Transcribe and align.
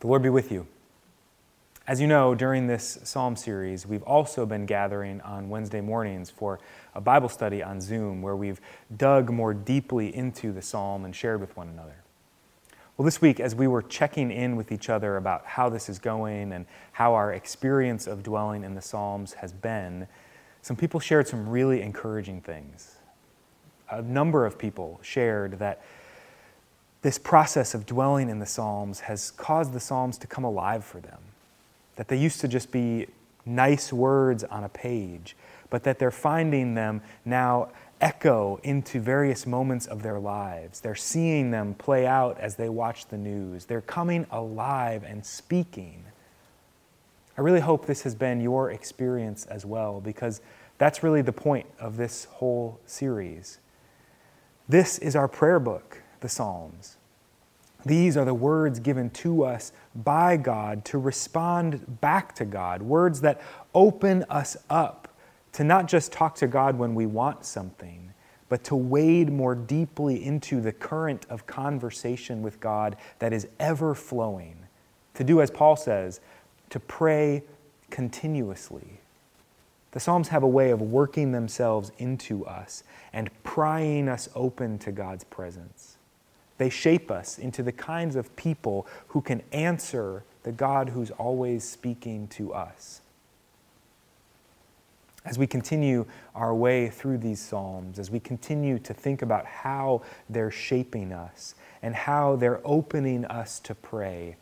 The 0.00 0.06
Lord 0.08 0.22
be 0.22 0.28
with 0.28 0.52
you. 0.52 0.66
As 1.86 2.02
you 2.02 2.06
know, 2.06 2.34
during 2.34 2.66
this 2.66 2.98
psalm 3.04 3.34
series, 3.34 3.86
we've 3.86 4.02
also 4.02 4.44
been 4.44 4.66
gathering 4.66 5.22
on 5.22 5.48
Wednesday 5.48 5.80
mornings 5.80 6.28
for 6.28 6.60
a 6.94 7.00
Bible 7.00 7.30
study 7.30 7.62
on 7.62 7.80
Zoom 7.80 8.20
where 8.20 8.36
we've 8.36 8.60
dug 8.94 9.30
more 9.30 9.54
deeply 9.54 10.14
into 10.14 10.52
the 10.52 10.60
psalm 10.60 11.06
and 11.06 11.16
shared 11.16 11.40
with 11.40 11.56
one 11.56 11.68
another. 11.68 11.96
Well, 12.96 13.04
this 13.06 13.22
week, 13.22 13.40
as 13.40 13.54
we 13.54 13.68
were 13.68 13.80
checking 13.80 14.30
in 14.30 14.56
with 14.56 14.70
each 14.70 14.90
other 14.90 15.16
about 15.16 15.46
how 15.46 15.70
this 15.70 15.88
is 15.88 15.98
going 15.98 16.52
and 16.52 16.66
how 16.92 17.14
our 17.14 17.32
experience 17.32 18.06
of 18.06 18.22
dwelling 18.22 18.64
in 18.64 18.74
the 18.74 18.82
Psalms 18.82 19.34
has 19.34 19.52
been, 19.52 20.08
some 20.60 20.76
people 20.76 21.00
shared 21.00 21.26
some 21.26 21.48
really 21.48 21.80
encouraging 21.80 22.42
things. 22.42 22.96
A 23.90 24.02
number 24.02 24.44
of 24.44 24.58
people 24.58 24.98
shared 25.02 25.58
that 25.58 25.82
this 27.02 27.18
process 27.18 27.74
of 27.74 27.86
dwelling 27.86 28.28
in 28.28 28.38
the 28.38 28.46
Psalms 28.46 29.00
has 29.00 29.30
caused 29.32 29.72
the 29.72 29.80
Psalms 29.80 30.18
to 30.18 30.26
come 30.26 30.44
alive 30.44 30.84
for 30.84 31.00
them. 31.00 31.18
That 31.96 32.08
they 32.08 32.16
used 32.16 32.40
to 32.40 32.48
just 32.48 32.70
be 32.72 33.06
nice 33.44 33.92
words 33.92 34.44
on 34.44 34.64
a 34.64 34.68
page, 34.68 35.36
but 35.70 35.84
that 35.84 35.98
they're 35.98 36.10
finding 36.10 36.74
them 36.74 37.02
now 37.24 37.68
echo 38.00 38.60
into 38.62 39.00
various 39.00 39.46
moments 39.46 39.86
of 39.86 40.02
their 40.02 40.18
lives. 40.18 40.80
They're 40.80 40.94
seeing 40.94 41.50
them 41.50 41.74
play 41.74 42.06
out 42.06 42.38
as 42.38 42.56
they 42.56 42.68
watch 42.68 43.06
the 43.06 43.16
news. 43.16 43.64
They're 43.64 43.80
coming 43.80 44.26
alive 44.30 45.02
and 45.04 45.24
speaking. 45.24 46.04
I 47.38 47.40
really 47.40 47.60
hope 47.60 47.86
this 47.86 48.02
has 48.02 48.14
been 48.14 48.40
your 48.40 48.70
experience 48.70 49.46
as 49.46 49.64
well, 49.64 50.00
because 50.00 50.40
that's 50.78 51.02
really 51.02 51.22
the 51.22 51.32
point 51.32 51.66
of 51.78 51.96
this 51.96 52.26
whole 52.32 52.80
series. 52.84 53.58
This 54.68 54.98
is 54.98 55.16
our 55.16 55.28
prayer 55.28 55.60
book, 55.60 56.02
the 56.26 56.30
Psalms. 56.30 56.96
These 57.84 58.16
are 58.16 58.24
the 58.24 58.34
words 58.34 58.80
given 58.80 59.10
to 59.10 59.44
us 59.44 59.70
by 59.94 60.36
God 60.36 60.84
to 60.86 60.98
respond 60.98 62.00
back 62.00 62.34
to 62.34 62.44
God, 62.44 62.82
words 62.82 63.20
that 63.20 63.40
open 63.72 64.24
us 64.28 64.56
up 64.68 65.06
to 65.52 65.62
not 65.62 65.86
just 65.86 66.10
talk 66.10 66.34
to 66.34 66.48
God 66.48 66.76
when 66.80 66.96
we 66.96 67.06
want 67.06 67.44
something, 67.44 68.12
but 68.48 68.64
to 68.64 68.74
wade 68.74 69.30
more 69.30 69.54
deeply 69.54 70.24
into 70.24 70.60
the 70.60 70.72
current 70.72 71.26
of 71.30 71.46
conversation 71.46 72.42
with 72.42 72.58
God 72.58 72.96
that 73.20 73.32
is 73.32 73.46
ever 73.60 73.94
flowing. 73.94 74.56
To 75.14 75.22
do 75.22 75.40
as 75.40 75.52
Paul 75.52 75.76
says, 75.76 76.20
to 76.70 76.80
pray 76.80 77.44
continuously. 77.90 78.98
The 79.92 80.00
Psalms 80.00 80.26
have 80.28 80.42
a 80.42 80.48
way 80.48 80.72
of 80.72 80.82
working 80.82 81.30
themselves 81.30 81.92
into 81.98 82.44
us 82.46 82.82
and 83.12 83.30
prying 83.44 84.08
us 84.08 84.28
open 84.34 84.80
to 84.80 84.90
God's 84.90 85.22
presence. 85.22 85.95
They 86.58 86.70
shape 86.70 87.10
us 87.10 87.38
into 87.38 87.62
the 87.62 87.72
kinds 87.72 88.16
of 88.16 88.34
people 88.36 88.86
who 89.08 89.20
can 89.20 89.42
answer 89.52 90.24
the 90.42 90.52
God 90.52 90.90
who's 90.90 91.10
always 91.10 91.64
speaking 91.64 92.28
to 92.28 92.54
us 92.54 93.00
as 95.26 95.38
we 95.38 95.46
continue 95.46 96.06
our 96.34 96.54
way 96.54 96.88
through 96.88 97.18
these 97.18 97.40
Psalms, 97.40 97.98
as 97.98 98.10
we 98.10 98.20
continue 98.20 98.78
to 98.78 98.94
think 98.94 99.22
about 99.22 99.44
how 99.44 100.02
they're 100.30 100.52
shaping 100.52 101.12
us 101.12 101.56
and 101.82 101.94
how 101.94 102.36
they're 102.36 102.60
opening 102.64 103.24
us 103.24 103.58
to 103.60 103.74
pray, 103.74 104.36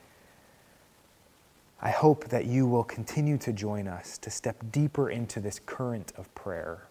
I 1.81 1.91
hope 1.91 2.29
that 2.29 2.45
you 2.45 2.67
will 2.67 2.85
continue 2.85 3.39
to 3.39 3.53
join 3.53 3.89
us 3.89 4.19
to 4.19 4.31
step 4.31 4.57
deeper 4.71 5.11
into 5.11 5.41
this 5.41 5.59
current 5.59 6.13
of 6.17 6.33
prayer. 6.35 6.87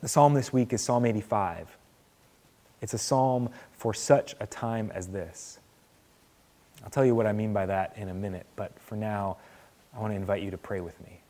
The 0.00 0.08
psalm 0.08 0.34
this 0.34 0.52
week 0.52 0.72
is 0.72 0.80
Psalm 0.80 1.04
85. 1.04 1.76
It's 2.80 2.94
a 2.94 2.98
psalm 2.98 3.50
for 3.72 3.92
such 3.92 4.34
a 4.40 4.46
time 4.46 4.90
as 4.94 5.08
this. 5.08 5.58
I'll 6.82 6.90
tell 6.90 7.04
you 7.04 7.14
what 7.14 7.26
I 7.26 7.32
mean 7.32 7.52
by 7.52 7.66
that 7.66 7.92
in 7.96 8.08
a 8.08 8.14
minute, 8.14 8.46
but 8.56 8.72
for 8.78 8.96
now, 8.96 9.36
I 9.94 10.00
want 10.00 10.12
to 10.12 10.16
invite 10.16 10.42
you 10.42 10.50
to 10.50 10.58
pray 10.58 10.80
with 10.80 10.98
me. 11.02 11.20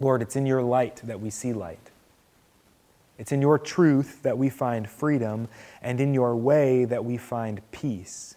Lord, 0.00 0.20
it's 0.20 0.34
in 0.34 0.46
your 0.46 0.62
light 0.62 1.00
that 1.04 1.20
we 1.20 1.30
see 1.30 1.52
light. 1.52 1.90
It's 3.18 3.30
in 3.30 3.40
your 3.40 3.58
truth 3.58 4.22
that 4.22 4.36
we 4.36 4.48
find 4.48 4.88
freedom, 4.88 5.48
and 5.80 6.00
in 6.00 6.12
your 6.12 6.34
way 6.34 6.84
that 6.84 7.04
we 7.04 7.16
find 7.16 7.60
peace. 7.70 8.34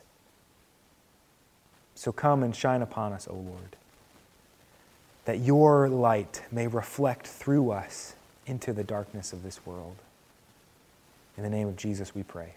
So 1.95 2.11
come 2.11 2.43
and 2.43 2.55
shine 2.55 2.83
upon 2.83 3.13
us, 3.13 3.27
O 3.27 3.33
Lord, 3.33 3.77
that 5.23 5.39
your 5.39 5.89
light 5.89 6.43
may 6.51 6.67
reflect 6.67 7.25
through 7.25 7.71
us 7.71 8.15
into 8.45 8.73
the 8.73 8.83
darkness 8.83 9.33
of 9.33 9.41
this 9.41 9.65
world. 9.65 9.95
In 11.37 11.43
the 11.43 11.49
name 11.49 11.67
of 11.67 11.75
Jesus, 11.75 12.15
we 12.15 12.23
pray. 12.23 12.53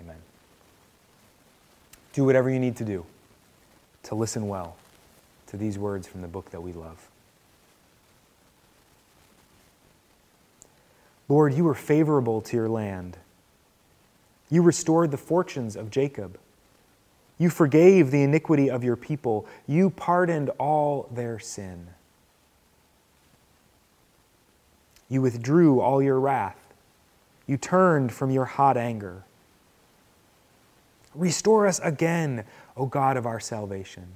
Amen. 0.00 0.16
Do 2.12 2.24
whatever 2.24 2.48
you 2.50 2.58
need 2.58 2.76
to 2.76 2.84
do 2.84 3.04
to 4.04 4.14
listen 4.14 4.48
well 4.48 4.76
to 5.48 5.56
these 5.56 5.78
words 5.78 6.06
from 6.06 6.22
the 6.22 6.28
book 6.28 6.50
that 6.50 6.62
we 6.62 6.72
love. 6.72 7.08
Lord, 11.28 11.54
you 11.54 11.64
were 11.64 11.74
favorable 11.74 12.40
to 12.42 12.56
your 12.56 12.68
land. 12.68 13.16
You 14.50 14.62
restored 14.62 15.10
the 15.10 15.16
fortunes 15.16 15.74
of 15.74 15.90
Jacob. 15.90 16.38
You 17.38 17.50
forgave 17.50 18.10
the 18.10 18.22
iniquity 18.22 18.70
of 18.70 18.84
your 18.84 18.96
people. 18.96 19.46
You 19.66 19.90
pardoned 19.90 20.50
all 20.58 21.08
their 21.10 21.38
sin. 21.38 21.88
You 25.08 25.22
withdrew 25.22 25.80
all 25.80 26.02
your 26.02 26.20
wrath. 26.20 26.63
You 27.46 27.56
turned 27.56 28.12
from 28.12 28.30
your 28.30 28.44
hot 28.44 28.76
anger. 28.76 29.24
Restore 31.14 31.66
us 31.66 31.78
again, 31.80 32.44
O 32.76 32.86
God 32.86 33.16
of 33.16 33.26
our 33.26 33.40
salvation, 33.40 34.06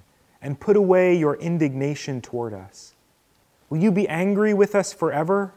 and 0.43 0.59
put 0.59 0.77
away 0.77 1.17
your 1.17 1.37
indignation 1.37 2.21
toward 2.21 2.53
us. 2.53 2.95
Will 3.71 3.79
you 3.79 3.93
be 3.93 4.09
angry 4.09 4.55
with 4.55 4.75
us 4.75 4.93
forever? 4.93 5.53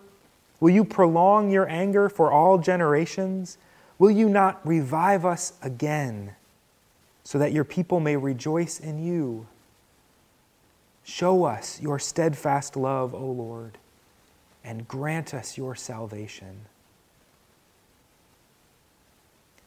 Will 0.60 0.70
you 0.70 0.84
prolong 0.84 1.50
your 1.50 1.68
anger 1.70 2.10
for 2.10 2.32
all 2.32 2.58
generations? 2.58 3.58
Will 3.98 4.12
you 4.12 4.30
not 4.30 4.66
revive 4.66 5.26
us 5.26 5.54
again 5.62 6.36
so 7.24 7.40
that 7.40 7.54
your 7.54 7.64
people 7.64 8.00
may 8.00 8.18
rejoice 8.18 8.80
in 8.80 9.04
you? 9.04 9.48
Show 11.04 11.46
us 11.46 11.82
your 11.82 11.98
steadfast 12.00 12.76
love, 12.76 13.16
O 13.16 13.26
Lord, 13.26 13.78
and 14.64 14.88
grant 14.88 15.34
us 15.34 15.58
your 15.58 15.76
salvation. 15.76 16.66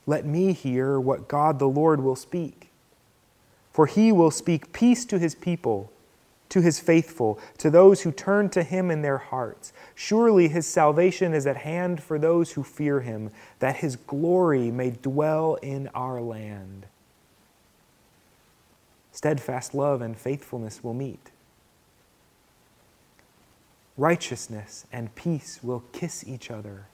Let 0.06 0.24
me 0.26 0.52
hear 0.52 1.00
what 1.00 1.28
God 1.28 1.58
the 1.58 1.68
Lord 1.68 2.02
will 2.02 2.16
speak, 2.16 2.68
for 3.72 3.86
he 3.86 4.12
will 4.12 4.30
speak 4.30 4.72
peace 4.72 5.04
to 5.06 5.18
his 5.18 5.34
people 5.34 5.90
to 6.54 6.60
his 6.60 6.78
faithful, 6.78 7.36
to 7.58 7.68
those 7.68 8.02
who 8.02 8.12
turn 8.12 8.48
to 8.50 8.62
him 8.62 8.88
in 8.88 9.02
their 9.02 9.18
hearts. 9.18 9.72
Surely 9.96 10.46
his 10.46 10.68
salvation 10.68 11.34
is 11.34 11.48
at 11.48 11.56
hand 11.56 12.00
for 12.00 12.16
those 12.16 12.52
who 12.52 12.62
fear 12.62 13.00
him, 13.00 13.30
that 13.58 13.78
his 13.78 13.96
glory 13.96 14.70
may 14.70 14.90
dwell 14.90 15.56
in 15.56 15.88
our 15.96 16.20
land. 16.20 16.86
Steadfast 19.10 19.74
love 19.74 20.00
and 20.00 20.16
faithfulness 20.16 20.84
will 20.84 20.94
meet. 20.94 21.32
Righteousness 23.96 24.86
and 24.92 25.12
peace 25.16 25.58
will 25.60 25.82
kiss 25.92 26.24
each 26.24 26.52
other. 26.52 26.86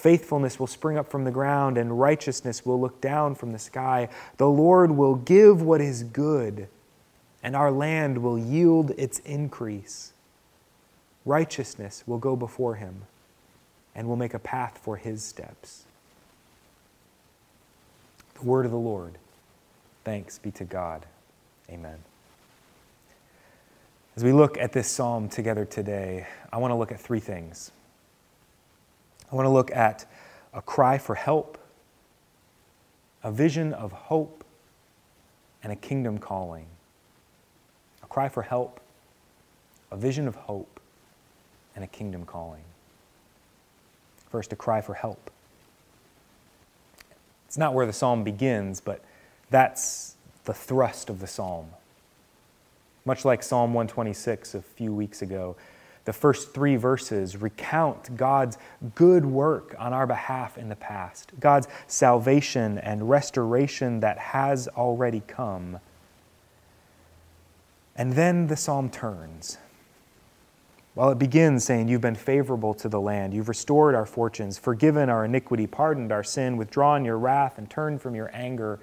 Faithfulness 0.00 0.58
will 0.58 0.66
spring 0.66 0.96
up 0.96 1.10
from 1.10 1.24
the 1.24 1.30
ground, 1.30 1.76
and 1.76 2.00
righteousness 2.00 2.64
will 2.64 2.80
look 2.80 3.00
down 3.00 3.34
from 3.34 3.52
the 3.52 3.58
sky. 3.58 4.08
The 4.38 4.48
Lord 4.48 4.90
will 4.92 5.14
give 5.14 5.62
what 5.62 5.80
is 5.80 6.02
good 6.02 6.68
and 7.42 7.56
our 7.56 7.70
land 7.70 8.18
will 8.22 8.38
yield 8.38 8.90
its 8.92 9.18
increase. 9.20 10.12
Righteousness 11.24 12.04
will 12.06 12.18
go 12.18 12.36
before 12.36 12.76
him 12.76 13.02
and 13.94 14.08
will 14.08 14.16
make 14.16 14.34
a 14.34 14.38
path 14.38 14.78
for 14.82 14.96
his 14.96 15.22
steps. 15.22 15.84
The 18.34 18.42
word 18.42 18.64
of 18.64 18.72
the 18.72 18.78
Lord. 18.78 19.18
Thanks 20.04 20.38
be 20.38 20.50
to 20.52 20.64
God. 20.64 21.06
Amen. 21.70 21.98
As 24.16 24.24
we 24.24 24.32
look 24.32 24.58
at 24.58 24.72
this 24.72 24.88
psalm 24.88 25.28
together 25.28 25.64
today, 25.64 26.26
I 26.52 26.58
want 26.58 26.72
to 26.72 26.76
look 26.76 26.92
at 26.92 27.00
three 27.00 27.20
things. 27.20 27.70
I 29.30 29.34
want 29.34 29.46
to 29.46 29.50
look 29.50 29.70
at 29.70 30.06
a 30.52 30.60
cry 30.60 30.98
for 30.98 31.14
help, 31.14 31.58
a 33.22 33.30
vision 33.30 33.72
of 33.72 33.92
hope, 33.92 34.44
and 35.62 35.72
a 35.72 35.76
kingdom 35.76 36.18
calling 36.18 36.66
A 38.02 38.06
cry 38.06 38.28
for 38.28 38.42
help, 38.42 38.80
a 39.90 39.96
vision 39.96 40.26
of 40.26 40.34
hope, 40.34 40.80
and 41.74 41.84
a 41.84 41.86
kingdom 41.86 42.24
calling. 42.24 42.62
First, 44.30 44.52
a 44.52 44.56
cry 44.56 44.80
for 44.80 44.94
help. 44.94 45.30
It's 47.46 47.58
not 47.58 47.74
where 47.74 47.86
the 47.86 47.92
psalm 47.92 48.22
begins, 48.22 48.80
but 48.80 49.04
that's 49.50 50.14
the 50.44 50.54
thrust 50.54 51.10
of 51.10 51.20
the 51.20 51.26
psalm. 51.26 51.66
Much 53.04 53.24
like 53.24 53.42
Psalm 53.42 53.74
126 53.74 54.54
a 54.54 54.62
few 54.62 54.92
weeks 54.92 55.22
ago, 55.22 55.56
The 56.04 56.12
first 56.12 56.54
three 56.54 56.76
verses 56.76 57.36
recount 57.36 58.16
God's 58.16 58.56
good 58.94 59.26
work 59.26 59.74
on 59.78 59.92
our 59.92 60.06
behalf 60.06 60.56
in 60.56 60.68
the 60.68 60.76
past, 60.76 61.32
God's 61.38 61.68
salvation 61.86 62.78
and 62.78 63.08
restoration 63.08 64.00
that 64.00 64.18
has 64.18 64.66
already 64.68 65.22
come. 65.26 65.78
And 67.94 68.14
then 68.14 68.46
the 68.46 68.56
psalm 68.56 68.88
turns. 68.88 69.58
While 70.94 71.10
it 71.10 71.18
begins 71.18 71.64
saying, 71.64 71.88
You've 71.88 72.00
been 72.00 72.14
favorable 72.14 72.74
to 72.74 72.88
the 72.88 73.00
land, 73.00 73.34
you've 73.34 73.48
restored 73.48 73.94
our 73.94 74.06
fortunes, 74.06 74.58
forgiven 74.58 75.08
our 75.08 75.24
iniquity, 75.24 75.66
pardoned 75.66 76.10
our 76.10 76.24
sin, 76.24 76.56
withdrawn 76.56 77.04
your 77.04 77.18
wrath, 77.18 77.58
and 77.58 77.68
turned 77.68 78.00
from 78.00 78.14
your 78.14 78.30
anger. 78.32 78.80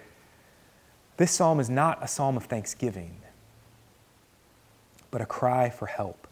This 1.18 1.32
psalm 1.32 1.60
is 1.60 1.70
not 1.70 2.02
a 2.02 2.08
psalm 2.08 2.38
of 2.38 2.46
thanksgiving, 2.46 3.18
but 5.10 5.20
a 5.20 5.26
cry 5.26 5.70
for 5.70 5.88
help. 5.88 6.27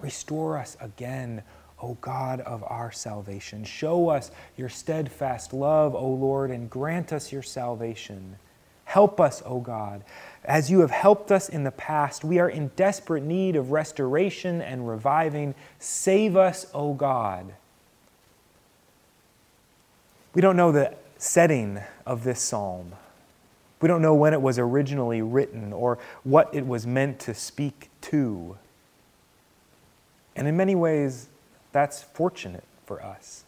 Restore 0.00 0.58
us 0.58 0.76
again, 0.80 1.42
O 1.82 1.96
God 2.00 2.40
of 2.40 2.62
our 2.64 2.92
salvation. 2.92 3.64
Show 3.64 4.08
us 4.08 4.30
your 4.56 4.68
steadfast 4.68 5.52
love, 5.52 5.94
O 5.94 6.08
Lord, 6.08 6.50
and 6.50 6.70
grant 6.70 7.12
us 7.12 7.32
your 7.32 7.42
salvation. 7.42 8.36
Help 8.84 9.20
us, 9.20 9.42
O 9.46 9.60
God. 9.60 10.02
As 10.44 10.70
you 10.70 10.80
have 10.80 10.90
helped 10.90 11.30
us 11.30 11.48
in 11.48 11.64
the 11.64 11.70
past, 11.70 12.24
we 12.24 12.38
are 12.38 12.48
in 12.48 12.72
desperate 12.76 13.22
need 13.22 13.54
of 13.56 13.70
restoration 13.70 14.60
and 14.60 14.88
reviving. 14.88 15.54
Save 15.78 16.36
us, 16.36 16.66
O 16.74 16.92
God. 16.94 17.52
We 20.34 20.42
don't 20.42 20.56
know 20.56 20.72
the 20.72 20.94
setting 21.18 21.80
of 22.06 22.24
this 22.24 22.40
psalm. 22.40 22.92
We 23.80 23.88
don't 23.88 24.02
know 24.02 24.14
when 24.14 24.34
it 24.34 24.42
was 24.42 24.58
originally 24.58 25.22
written 25.22 25.72
or 25.72 25.98
what 26.22 26.54
it 26.54 26.66
was 26.66 26.86
meant 26.86 27.18
to 27.20 27.34
speak 27.34 27.90
to. 28.02 28.58
And 30.40 30.48
in 30.48 30.56
many 30.56 30.74
ways, 30.74 31.28
that's 31.70 32.02
fortunate 32.02 32.64
for 32.86 33.02
us. 33.02 33.44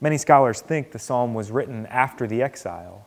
Many 0.00 0.18
scholars 0.18 0.60
think 0.60 0.90
the 0.90 0.98
psalm 0.98 1.34
was 1.34 1.52
written 1.52 1.86
after 1.86 2.26
the 2.26 2.42
exile, 2.42 3.06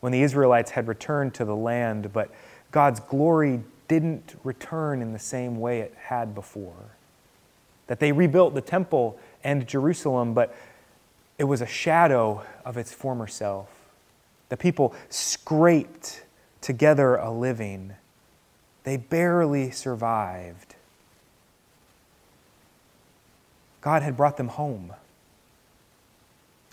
when 0.00 0.12
the 0.12 0.20
Israelites 0.20 0.72
had 0.72 0.86
returned 0.88 1.32
to 1.34 1.46
the 1.46 1.56
land, 1.56 2.12
but 2.12 2.30
God's 2.70 3.00
glory 3.00 3.62
didn't 3.88 4.38
return 4.44 5.00
in 5.00 5.14
the 5.14 5.18
same 5.18 5.58
way 5.58 5.80
it 5.80 5.94
had 5.98 6.34
before. 6.34 6.94
That 7.86 7.98
they 7.98 8.12
rebuilt 8.12 8.52
the 8.52 8.60
temple 8.60 9.18
and 9.42 9.66
Jerusalem, 9.66 10.34
but 10.34 10.54
it 11.38 11.44
was 11.44 11.62
a 11.62 11.66
shadow 11.66 12.44
of 12.62 12.76
its 12.76 12.92
former 12.92 13.26
self. 13.26 13.70
The 14.50 14.58
people 14.58 14.94
scraped 15.08 16.24
together 16.60 17.16
a 17.16 17.30
living, 17.30 17.94
they 18.84 18.98
barely 18.98 19.70
survived. 19.70 20.69
God 23.80 24.02
had 24.02 24.16
brought 24.16 24.36
them 24.36 24.48
home. 24.48 24.92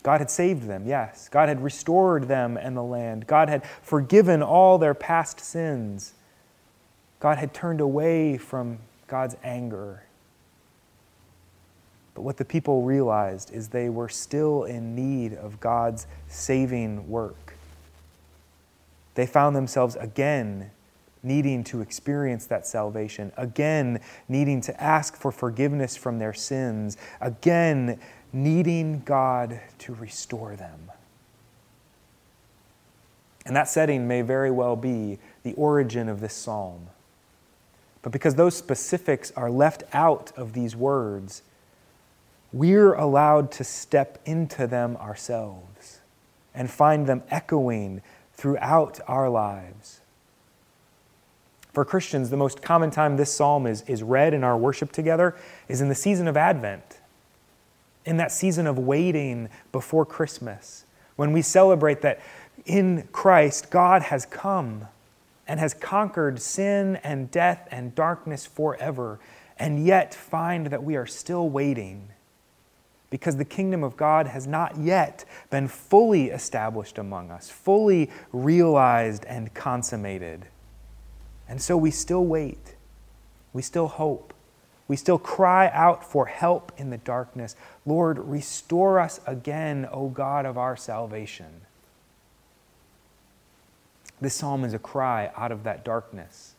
God 0.03 0.21
had 0.21 0.29
saved 0.29 0.63
them, 0.67 0.87
yes. 0.87 1.27
God 1.29 1.49
had 1.49 1.61
restored 1.61 2.27
them 2.27 2.57
and 2.57 2.77
the 2.77 2.83
land. 2.83 3.27
God 3.27 3.49
had 3.49 3.65
forgiven 3.81 4.41
all 4.41 4.77
their 4.77 4.93
past 4.93 5.39
sins. 5.39 6.13
God 7.19 7.37
had 7.37 7.53
turned 7.53 7.81
away 7.81 8.37
from 8.37 8.79
God's 9.07 9.35
anger. 9.43 10.03
But 12.13 12.21
what 12.21 12.37
the 12.37 12.45
people 12.45 12.83
realized 12.83 13.53
is 13.53 13.67
they 13.67 13.89
were 13.89 14.09
still 14.09 14.63
in 14.63 14.95
need 14.95 15.33
of 15.33 15.59
God's 15.59 16.07
saving 16.27 17.09
work. 17.09 17.55
They 19.15 19.25
found 19.25 19.55
themselves 19.55 19.95
again 19.95 20.71
needing 21.27 21.63
to 21.65 21.81
experience 21.81 22.45
that 22.45 22.65
salvation, 22.65 23.31
again 23.37 23.99
needing 24.29 24.61
to 24.61 24.81
ask 24.81 25.15
for 25.15 25.31
forgiveness 25.31 25.95
from 25.95 26.19
their 26.19 26.33
sins, 26.33 26.97
again 27.21 27.99
needing 28.33 29.01
God 29.01 29.59
to 29.79 29.93
restore 29.93 30.55
them. 30.55 30.91
And 33.45 33.55
that 33.55 33.69
setting 33.69 34.07
may 34.07 34.21
very 34.21 34.51
well 34.51 34.75
be 34.75 35.19
the 35.43 35.53
origin 35.53 36.09
of 36.09 36.19
this 36.19 36.33
psalm. 36.33 36.87
But 38.01 38.11
because 38.11 38.35
those 38.35 38.55
specifics 38.55 39.31
are 39.35 39.49
left 39.49 39.83
out 39.93 40.31
of 40.37 40.53
these 40.53 40.75
words, 40.75 41.43
we're 42.51 42.93
allowed 42.93 43.51
to 43.53 43.63
step 43.63 44.19
into 44.25 44.67
them 44.67 44.97
ourselves 44.97 45.99
and 46.53 46.69
find 46.69 47.07
them 47.07 47.23
echoing 47.29 48.01
throughout 48.33 48.99
our 49.07 49.29
lives. 49.29 50.01
For 51.77 51.85
Christians, 51.85 52.31
the 52.31 52.37
most 52.37 52.63
common 52.63 52.89
time 52.89 53.17
this 53.17 53.31
psalm 53.31 53.67
is, 53.67 53.83
is 53.83 54.01
read 54.01 54.33
in 54.33 54.43
our 54.43 54.57
worship 54.57 54.91
together 54.91 55.35
is 55.67 55.79
in 55.79 55.89
the 55.89 55.93
season 55.93 56.27
of 56.27 56.35
Advent, 56.35 57.01
in 58.03 58.17
that 58.17 58.31
season 58.31 58.65
of 58.65 58.79
waiting 58.79 59.47
before 59.71 60.03
Christmas, 60.03 60.85
when 61.17 61.33
we 61.33 61.43
celebrate 61.43 62.01
that 62.01 62.19
in 62.65 63.07
Christ 63.11 63.69
God 63.69 64.01
has 64.01 64.25
come 64.25 64.87
and 65.47 65.59
has 65.59 65.75
conquered 65.75 66.41
sin 66.41 66.95
and 67.03 67.29
death 67.29 67.67
and 67.69 67.93
darkness 67.93 68.47
forever, 68.47 69.19
and 69.59 69.85
yet 69.85 70.15
find 70.15 70.65
that 70.71 70.83
we 70.83 70.95
are 70.95 71.05
still 71.05 71.47
waiting 71.47 72.09
because 73.11 73.37
the 73.37 73.45
kingdom 73.45 73.83
of 73.83 73.95
God 73.95 74.25
has 74.25 74.47
not 74.47 74.77
yet 74.77 75.25
been 75.51 75.67
fully 75.67 76.29
established 76.29 76.97
among 76.97 77.29
us, 77.29 77.51
fully 77.51 78.09
realized 78.33 79.25
and 79.25 79.53
consummated. 79.53 80.47
And 81.47 81.61
so 81.61 81.77
we 81.77 81.91
still 81.91 82.25
wait. 82.25 82.75
We 83.53 83.61
still 83.61 83.87
hope. 83.87 84.33
We 84.87 84.95
still 84.95 85.17
cry 85.17 85.69
out 85.73 86.03
for 86.03 86.25
help 86.25 86.71
in 86.77 86.89
the 86.89 86.97
darkness. 86.97 87.55
Lord, 87.85 88.19
restore 88.19 88.99
us 88.99 89.19
again, 89.25 89.87
O 89.91 90.09
God 90.09 90.45
of 90.45 90.57
our 90.57 90.77
salvation. 90.77 91.61
This 94.19 94.35
psalm 94.35 94.63
is 94.63 94.73
a 94.73 94.79
cry 94.79 95.31
out 95.35 95.51
of 95.51 95.63
that 95.63 95.83
darkness 95.85 96.55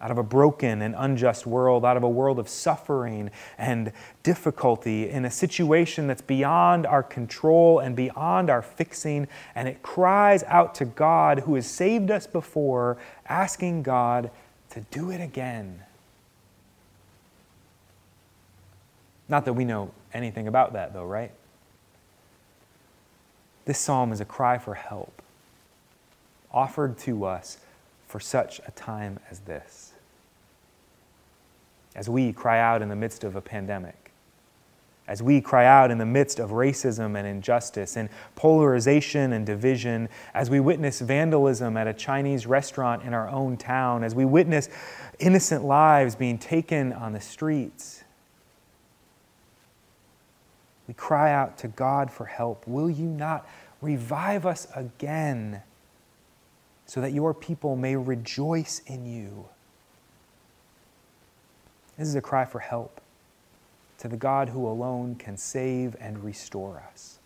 out 0.00 0.10
of 0.10 0.18
a 0.18 0.22
broken 0.22 0.80
and 0.80 0.94
unjust 0.96 1.46
world, 1.46 1.84
out 1.84 1.96
of 1.96 2.02
a 2.02 2.08
world 2.08 2.38
of 2.38 2.48
suffering 2.48 3.30
and 3.56 3.92
difficulty, 4.22 5.08
in 5.10 5.24
a 5.24 5.30
situation 5.30 6.06
that's 6.06 6.22
beyond 6.22 6.86
our 6.86 7.02
control 7.02 7.80
and 7.80 7.96
beyond 7.96 8.48
our 8.48 8.62
fixing. 8.62 9.26
And 9.54 9.66
it 9.66 9.82
cries 9.82 10.44
out 10.44 10.74
to 10.76 10.84
God, 10.84 11.40
who 11.40 11.56
has 11.56 11.66
saved 11.66 12.10
us 12.10 12.26
before, 12.26 12.96
asking 13.28 13.82
God 13.82 14.30
to 14.70 14.80
do 14.90 15.10
it 15.10 15.20
again. 15.20 15.82
Not 19.28 19.44
that 19.44 19.54
we 19.54 19.64
know 19.64 19.90
anything 20.14 20.46
about 20.46 20.72
that, 20.74 20.94
though, 20.94 21.04
right? 21.04 21.32
This 23.64 23.78
psalm 23.78 24.12
is 24.12 24.20
a 24.20 24.24
cry 24.24 24.56
for 24.58 24.74
help, 24.74 25.20
offered 26.50 26.96
to 26.98 27.24
us 27.26 27.58
for 28.08 28.18
such 28.18 28.60
a 28.66 28.70
time 28.72 29.20
as 29.30 29.40
this. 29.40 29.92
As 31.94 32.08
we 32.08 32.32
cry 32.32 32.58
out 32.58 32.82
in 32.82 32.88
the 32.88 32.96
midst 32.96 33.22
of 33.22 33.36
a 33.36 33.40
pandemic, 33.40 34.12
as 35.06 35.22
we 35.22 35.40
cry 35.40 35.64
out 35.64 35.90
in 35.90 35.98
the 35.98 36.06
midst 36.06 36.38
of 36.38 36.50
racism 36.50 37.16
and 37.16 37.26
injustice 37.26 37.96
and 37.96 38.08
polarization 38.34 39.32
and 39.32 39.46
division, 39.46 40.08
as 40.34 40.50
we 40.50 40.60
witness 40.60 41.00
vandalism 41.00 41.76
at 41.76 41.86
a 41.86 41.94
Chinese 41.94 42.46
restaurant 42.46 43.02
in 43.02 43.14
our 43.14 43.28
own 43.28 43.56
town, 43.56 44.04
as 44.04 44.14
we 44.14 44.24
witness 44.24 44.68
innocent 45.18 45.64
lives 45.64 46.14
being 46.14 46.38
taken 46.38 46.92
on 46.92 47.12
the 47.12 47.20
streets, 47.20 48.04
we 50.86 50.94
cry 50.94 51.32
out 51.32 51.58
to 51.58 51.68
God 51.68 52.10
for 52.10 52.26
help. 52.26 52.66
Will 52.66 52.90
you 52.90 53.06
not 53.06 53.46
revive 53.80 54.46
us 54.46 54.66
again? 54.74 55.62
So 56.88 57.02
that 57.02 57.12
your 57.12 57.32
people 57.32 57.76
may 57.76 57.94
rejoice 57.94 58.80
in 58.86 59.06
you. 59.06 59.44
This 61.96 62.08
is 62.08 62.14
a 62.14 62.20
cry 62.20 62.44
for 62.46 62.58
help 62.58 63.00
to 63.98 64.08
the 64.08 64.16
God 64.16 64.48
who 64.48 64.66
alone 64.66 65.14
can 65.14 65.36
save 65.36 65.94
and 66.00 66.24
restore 66.24 66.82
us. 66.92 67.18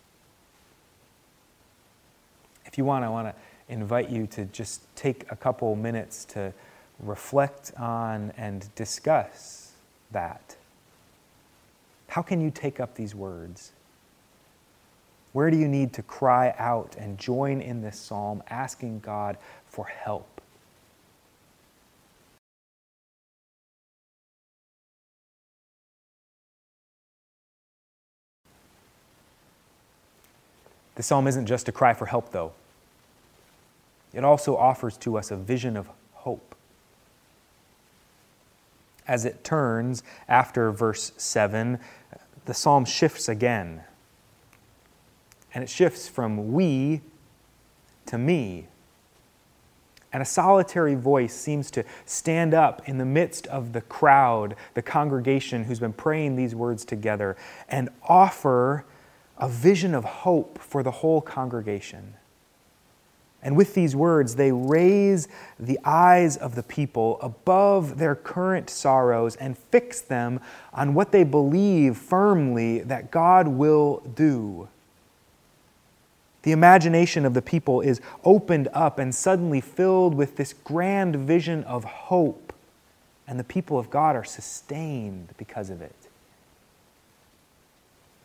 If 2.66 2.76
you 2.76 2.84
want, 2.84 3.04
I 3.04 3.08
want 3.08 3.28
to 3.28 3.34
invite 3.72 4.10
you 4.10 4.26
to 4.28 4.46
just 4.46 4.82
take 4.96 5.30
a 5.30 5.36
couple 5.36 5.76
minutes 5.76 6.24
to 6.26 6.52
reflect 6.98 7.72
on 7.78 8.32
and 8.36 8.68
discuss 8.74 9.72
that. 10.10 10.56
How 12.08 12.22
can 12.22 12.40
you 12.40 12.50
take 12.50 12.80
up 12.80 12.94
these 12.94 13.14
words? 13.14 13.72
Where 15.32 15.50
do 15.50 15.56
you 15.56 15.68
need 15.68 15.92
to 15.94 16.02
cry 16.02 16.54
out 16.58 16.94
and 16.98 17.18
join 17.18 17.60
in 17.60 17.80
this 17.80 17.98
psalm, 17.98 18.42
asking 18.48 19.00
God 19.00 19.38
for 19.66 19.86
help? 19.86 20.28
The 30.94 31.02
psalm 31.02 31.26
isn't 31.26 31.46
just 31.46 31.68
a 31.68 31.72
cry 31.72 31.94
for 31.94 32.06
help, 32.06 32.32
though. 32.32 32.52
It 34.12 34.24
also 34.24 34.56
offers 34.56 34.98
to 34.98 35.16
us 35.16 35.30
a 35.30 35.36
vision 35.36 35.76
of 35.76 35.88
hope. 36.12 36.54
As 39.08 39.24
it 39.24 39.42
turns 39.42 40.02
after 40.28 40.70
verse 40.70 41.12
7, 41.16 41.78
the 42.44 42.54
psalm 42.54 42.84
shifts 42.84 43.28
again. 43.28 43.82
And 45.54 45.62
it 45.62 45.70
shifts 45.70 46.08
from 46.08 46.52
we 46.52 47.00
to 48.06 48.18
me. 48.18 48.66
And 50.12 50.22
a 50.22 50.26
solitary 50.26 50.94
voice 50.94 51.32
seems 51.32 51.70
to 51.70 51.84
stand 52.04 52.52
up 52.52 52.86
in 52.86 52.98
the 52.98 53.04
midst 53.04 53.46
of 53.46 53.72
the 53.72 53.80
crowd, 53.80 54.56
the 54.74 54.82
congregation 54.82 55.64
who's 55.64 55.80
been 55.80 55.94
praying 55.94 56.36
these 56.36 56.54
words 56.54 56.84
together, 56.84 57.36
and 57.68 57.88
offer 58.06 58.84
a 59.38 59.48
vision 59.48 59.94
of 59.94 60.04
hope 60.04 60.58
for 60.58 60.82
the 60.82 60.90
whole 60.90 61.22
congregation. 61.22 62.14
And 63.42 63.56
with 63.56 63.74
these 63.74 63.96
words, 63.96 64.36
they 64.36 64.52
raise 64.52 65.26
the 65.58 65.80
eyes 65.84 66.36
of 66.36 66.54
the 66.54 66.62
people 66.62 67.18
above 67.20 67.98
their 67.98 68.14
current 68.14 68.70
sorrows 68.70 69.34
and 69.36 69.58
fix 69.58 70.00
them 70.00 70.40
on 70.72 70.94
what 70.94 71.10
they 71.10 71.24
believe 71.24 71.96
firmly 71.96 72.80
that 72.80 73.10
God 73.10 73.48
will 73.48 74.00
do. 74.14 74.68
The 76.42 76.52
imagination 76.52 77.24
of 77.24 77.34
the 77.34 77.42
people 77.42 77.80
is 77.80 78.00
opened 78.24 78.68
up 78.72 78.98
and 78.98 79.14
suddenly 79.14 79.60
filled 79.60 80.14
with 80.14 80.36
this 80.36 80.52
grand 80.52 81.14
vision 81.16 81.62
of 81.64 81.84
hope, 81.84 82.52
and 83.28 83.38
the 83.38 83.44
people 83.44 83.78
of 83.78 83.90
God 83.90 84.16
are 84.16 84.24
sustained 84.24 85.28
because 85.36 85.70
of 85.70 85.80
it. 85.80 85.94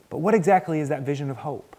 But 0.09 0.17
what 0.17 0.33
exactly 0.33 0.79
is 0.79 0.89
that 0.89 1.03
vision 1.03 1.29
of 1.29 1.37
hope? 1.37 1.75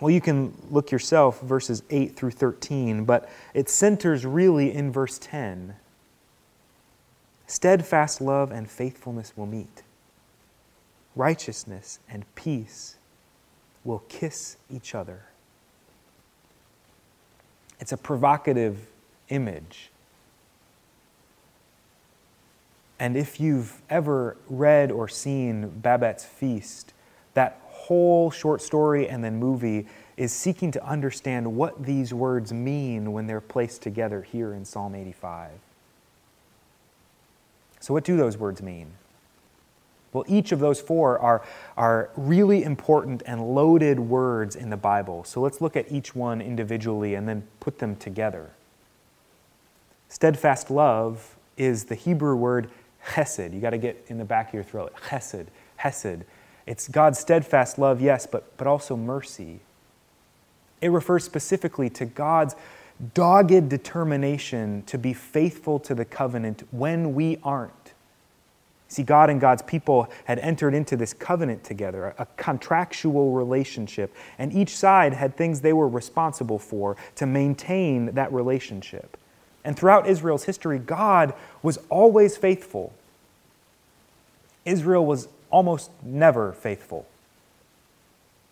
Well, 0.00 0.10
you 0.10 0.20
can 0.20 0.54
look 0.70 0.92
yourself, 0.92 1.40
verses 1.40 1.82
8 1.90 2.14
through 2.14 2.30
13, 2.30 3.04
but 3.04 3.28
it 3.54 3.68
centers 3.68 4.24
really 4.24 4.72
in 4.72 4.92
verse 4.92 5.18
10. 5.18 5.74
Steadfast 7.48 8.20
love 8.20 8.52
and 8.52 8.70
faithfulness 8.70 9.32
will 9.36 9.46
meet, 9.46 9.82
righteousness 11.16 11.98
and 12.08 12.32
peace 12.36 12.97
will 13.88 14.04
kiss 14.10 14.58
each 14.70 14.94
other. 14.94 15.22
It's 17.80 17.90
a 17.90 17.96
provocative 17.96 18.86
image. 19.30 19.90
And 23.00 23.16
if 23.16 23.40
you've 23.40 23.80
ever 23.88 24.36
read 24.50 24.92
or 24.92 25.08
seen 25.08 25.70
Babette's 25.70 26.24
Feast, 26.24 26.92
that 27.32 27.62
whole 27.64 28.30
short 28.30 28.60
story 28.60 29.08
and 29.08 29.24
then 29.24 29.36
movie 29.36 29.86
is 30.18 30.34
seeking 30.34 30.70
to 30.72 30.84
understand 30.84 31.56
what 31.56 31.82
these 31.82 32.12
words 32.12 32.52
mean 32.52 33.12
when 33.12 33.26
they're 33.26 33.40
placed 33.40 33.80
together 33.80 34.20
here 34.20 34.52
in 34.52 34.66
Psalm 34.66 34.94
85. 34.94 35.52
So, 37.80 37.94
what 37.94 38.04
do 38.04 38.18
those 38.18 38.36
words 38.36 38.60
mean? 38.60 38.88
Well, 40.12 40.24
each 40.26 40.52
of 40.52 40.58
those 40.58 40.80
four 40.80 41.18
are, 41.18 41.44
are 41.76 42.10
really 42.16 42.62
important 42.62 43.22
and 43.26 43.54
loaded 43.54 44.00
words 44.00 44.56
in 44.56 44.70
the 44.70 44.76
Bible. 44.76 45.24
So 45.24 45.40
let's 45.40 45.60
look 45.60 45.76
at 45.76 45.90
each 45.92 46.14
one 46.14 46.40
individually 46.40 47.14
and 47.14 47.28
then 47.28 47.46
put 47.60 47.78
them 47.78 47.94
together. 47.96 48.50
Steadfast 50.08 50.70
love 50.70 51.36
is 51.58 51.84
the 51.84 51.94
Hebrew 51.94 52.34
word 52.36 52.70
chesed. 53.08 53.52
You 53.52 53.60
got 53.60 53.70
to 53.70 53.78
get 53.78 54.02
in 54.08 54.18
the 54.18 54.24
back 54.24 54.48
of 54.48 54.54
your 54.54 54.62
throat. 54.62 54.94
Chesed, 55.08 55.46
hesed. 55.76 56.24
It's 56.66 56.88
God's 56.88 57.18
steadfast 57.18 57.78
love, 57.78 58.00
yes, 58.00 58.26
but, 58.26 58.56
but 58.56 58.66
also 58.66 58.96
mercy. 58.96 59.60
It 60.80 60.90
refers 60.90 61.24
specifically 61.24 61.90
to 61.90 62.04
God's 62.04 62.54
dogged 63.14 63.68
determination 63.68 64.82
to 64.86 64.98
be 64.98 65.12
faithful 65.12 65.78
to 65.80 65.94
the 65.94 66.04
covenant 66.04 66.62
when 66.70 67.14
we 67.14 67.38
aren't. 67.42 67.72
See, 68.90 69.02
God 69.02 69.28
and 69.28 69.38
God's 69.38 69.60
people 69.62 70.08
had 70.24 70.38
entered 70.38 70.72
into 70.72 70.96
this 70.96 71.12
covenant 71.12 71.62
together, 71.62 72.14
a 72.18 72.26
contractual 72.38 73.32
relationship, 73.32 74.14
and 74.38 74.52
each 74.52 74.74
side 74.74 75.12
had 75.12 75.36
things 75.36 75.60
they 75.60 75.74
were 75.74 75.88
responsible 75.88 76.58
for 76.58 76.96
to 77.16 77.26
maintain 77.26 78.06
that 78.14 78.32
relationship. 78.32 79.18
And 79.62 79.76
throughout 79.76 80.06
Israel's 80.06 80.44
history, 80.44 80.78
God 80.78 81.34
was 81.62 81.78
always 81.90 82.38
faithful. 82.38 82.94
Israel 84.64 85.04
was 85.04 85.28
almost 85.50 85.90
never 86.02 86.52
faithful. 86.52 87.06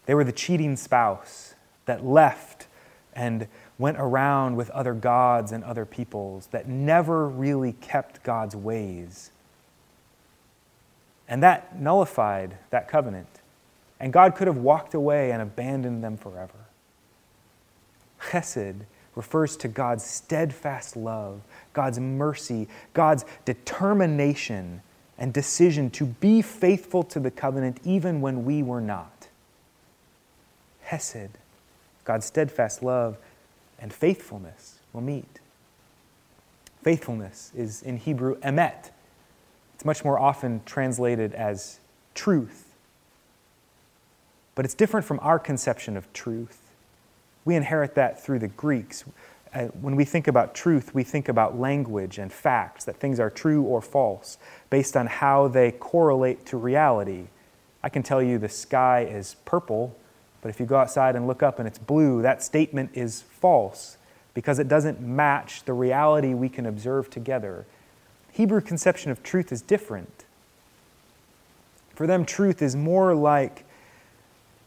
They 0.05 0.15
were 0.15 0.25
the 0.25 0.33
cheating 0.33 0.77
spouse 0.77 1.55
that 1.87 2.05
left 2.05 2.67
and 3.15 3.49
went 3.79 3.97
around 3.99 4.57
with 4.57 4.69
other 4.71 4.93
gods 4.93 5.53
and 5.53 5.65
other 5.65 5.87
peoples, 5.87 6.49
that 6.49 6.69
never 6.69 7.27
really 7.27 7.73
kept 7.73 8.23
God's 8.23 8.55
ways. 8.55 9.31
And 11.29 11.43
that 11.43 11.79
nullified 11.81 12.57
that 12.71 12.89
covenant. 12.89 13.29
And 13.99 14.13
God 14.13 14.35
could 14.35 14.47
have 14.47 14.59
walked 14.59 14.95
away 14.95 15.33
and 15.33 15.43
abandoned 15.43 16.05
them 16.05 16.17
forever. 16.17 16.67
Chesed 18.31 18.83
refers 19.15 19.57
to 19.57 19.69
God's 19.69 20.05
steadfast 20.05 20.97
love, 20.97 21.41
God's 21.73 21.99
mercy, 21.99 22.69
God's 22.93 23.25
determination 23.45 24.83
and 25.19 25.33
decision 25.33 25.91
to 25.91 26.05
be 26.05 26.43
faithful 26.43 27.03
to 27.05 27.19
the 27.19 27.31
covenant 27.31 27.81
even 27.85 28.21
when 28.21 28.45
we 28.45 28.63
were 28.63 28.83
not. 28.83 29.29
Hesed, 30.83 31.31
God's 32.05 32.27
steadfast 32.27 32.83
love 32.83 33.17
and 33.79 33.93
faithfulness 33.93 34.79
will 34.93 35.01
meet. 35.01 35.41
Faithfulness 36.83 37.51
is 37.57 37.83
in 37.83 37.97
Hebrew 37.97 38.39
emet, 38.41 38.91
much 39.87 40.05
more 40.05 40.19
often 40.19 40.61
translated 40.67 41.33
as 41.33 41.81
truth. 42.15 42.65
But 44.55 44.65
it's 44.65 44.75
different 44.75 45.07
from 45.07 45.21
our 45.23 45.39
conception 45.39 45.97
of 45.97 46.13
truth. 46.13 46.59
We 47.45 47.55
inherit 47.55 47.95
that 47.95 48.23
through 48.23 48.41
the 48.41 48.49
Greeks. 48.49 49.05
Uh, 49.55 49.67
when 49.81 49.97
we 49.97 50.05
think 50.05 50.27
about 50.27 50.55
truth, 50.55 50.95
we 50.95 51.05
think 51.05 51.29
about 51.29 51.59
language 51.59 52.19
and 52.19 52.33
facts, 52.33 52.85
that 52.85 52.97
things 52.97 53.21
are 53.21 53.31
true 53.31 53.63
or 53.63 53.81
false, 53.81 54.39
based 54.69 54.97
on 54.97 55.07
how 55.07 55.49
they 55.49 55.71
correlate 55.71 56.45
to 56.47 56.57
reality. 56.57 57.29
I 57.83 57.89
can 57.89 58.03
tell 58.03 58.23
you 58.23 58.39
the 58.39 58.49
sky 58.49 59.05
is 59.05 59.37
purple, 59.45 59.97
but 60.43 60.49
if 60.49 60.59
you 60.59 60.67
go 60.67 60.77
outside 60.77 61.17
and 61.17 61.27
look 61.27 61.43
up 61.43 61.59
and 61.59 61.69
it's 61.69 61.79
blue, 61.79 62.23
that 62.23 62.43
statement 62.43 62.91
is 62.95 63.23
false 63.23 63.97
because 64.35 64.59
it 64.59 64.69
doesn't 64.69 65.01
match 65.01 65.65
the 65.65 65.73
reality 65.73 66.35
we 66.35 66.49
can 66.49 66.67
observe 66.67 67.09
together. 67.09 67.65
Hebrew 68.37 68.61
conception 68.61 69.11
of 69.11 69.23
truth 69.23 69.51
is 69.51 69.63
different. 69.63 70.27
For 71.95 72.07
them, 72.07 72.27
truth 72.27 72.61
is 72.61 72.77
more 72.77 73.15
like 73.15 73.65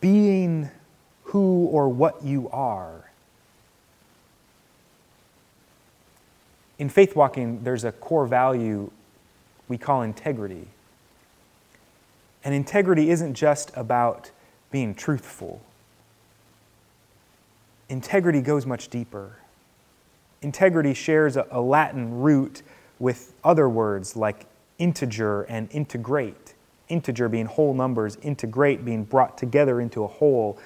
being 0.01 0.71
who 1.25 1.67
or 1.67 1.87
what 1.87 2.23
you 2.23 2.49
are. 2.49 3.11
In 6.79 6.89
faith 6.89 7.15
walking, 7.15 7.63
there's 7.63 7.83
a 7.83 7.91
core 7.91 8.25
value 8.25 8.89
we 9.67 9.77
call 9.77 10.01
integrity. 10.01 10.65
And 12.43 12.55
integrity 12.55 13.11
isn't 13.11 13.35
just 13.35 13.71
about 13.75 14.31
being 14.71 14.95
truthful, 14.95 15.61
integrity 17.87 18.41
goes 18.41 18.65
much 18.65 18.87
deeper. 18.87 19.35
Integrity 20.41 20.95
shares 20.95 21.37
a, 21.37 21.45
a 21.51 21.61
Latin 21.61 22.21
root 22.21 22.63
with 22.99 23.33
other 23.43 23.67
words 23.67 24.15
like 24.15 24.45
integer 24.77 25.43
and 25.43 25.69
integrate. 25.71 26.53
Integer 26.87 27.29
being 27.29 27.45
whole 27.45 27.73
numbers, 27.73 28.17
integrate 28.21 28.83
being 28.83 29.03
brought 29.03 29.37
together 29.37 29.79
into 29.79 30.03
a 30.03 30.07
whole. 30.07 30.59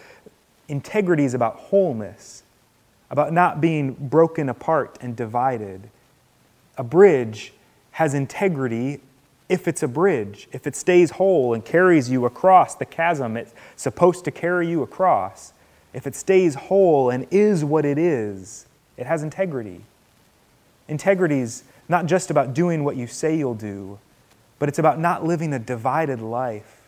Integrity 0.67 1.25
is 1.25 1.33
about 1.33 1.55
wholeness, 1.55 2.43
about 3.09 3.33
not 3.33 3.61
being 3.61 3.93
broken 3.93 4.49
apart 4.49 4.97
and 5.01 5.15
divided. 5.15 5.89
A 6.77 6.83
bridge 6.83 7.53
has 7.91 8.13
integrity 8.13 9.01
if 9.49 9.67
it's 9.67 9.83
a 9.83 9.87
bridge, 9.87 10.47
if 10.51 10.65
it 10.65 10.75
stays 10.75 11.11
whole 11.11 11.53
and 11.53 11.63
carries 11.63 12.09
you 12.09 12.25
across 12.25 12.75
the 12.75 12.85
chasm 12.85 13.37
it's 13.37 13.53
supposed 13.75 14.25
to 14.25 14.31
carry 14.31 14.67
you 14.67 14.81
across, 14.81 15.53
if 15.93 16.07
it 16.07 16.15
stays 16.15 16.55
whole 16.55 17.09
and 17.09 17.27
is 17.29 17.63
what 17.63 17.85
it 17.85 17.97
is, 17.97 18.65
it 18.97 19.05
has 19.05 19.21
integrity. 19.21 19.81
Integrity 20.87 21.39
is 21.39 21.63
not 21.93 22.07
just 22.07 22.31
about 22.31 22.55
doing 22.55 22.83
what 22.83 22.95
you 22.95 23.05
say 23.05 23.37
you'll 23.37 23.53
do, 23.53 23.99
but 24.57 24.67
it's 24.67 24.79
about 24.79 24.97
not 24.97 25.23
living 25.23 25.53
a 25.53 25.59
divided 25.59 26.19
life. 26.19 26.81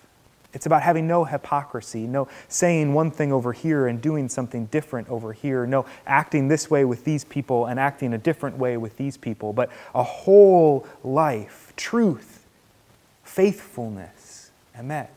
It's 0.52 0.66
about 0.66 0.82
having 0.82 1.06
no 1.06 1.26
hypocrisy, 1.26 2.08
no 2.08 2.28
saying 2.48 2.92
one 2.92 3.12
thing 3.12 3.32
over 3.32 3.54
here 3.54 3.86
and 3.86 4.02
doing 4.02 4.30
something 4.30 4.66
different 4.66 5.08
over 5.10 5.32
here, 5.32 5.68
no 5.68 5.86
acting 6.08 6.48
this 6.48 6.72
way 6.72 6.86
with 6.86 7.04
these 7.04 7.24
people 7.24 7.68
and 7.68 7.80
acting 7.80 8.14
a 8.14 8.18
different 8.18 8.58
way 8.58 8.78
with 8.78 8.98
these 8.98 9.16
people, 9.16 9.54
but 9.54 9.70
a 9.94 10.02
whole 10.02 10.88
life, 11.04 11.72
truth, 11.76 12.48
faithfulness, 13.24 14.50
emet. 14.76 15.10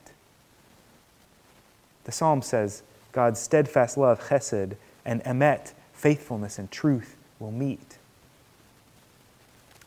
The 2.04 2.12
psalm 2.12 2.42
says 2.42 2.82
God's 3.12 3.40
steadfast 3.40 3.96
love, 3.96 4.20
chesed, 4.28 4.76
and 5.06 5.24
emet, 5.24 5.72
faithfulness 5.94 6.58
and 6.58 6.70
truth, 6.70 7.16
will 7.38 7.52
meet. 7.52 7.97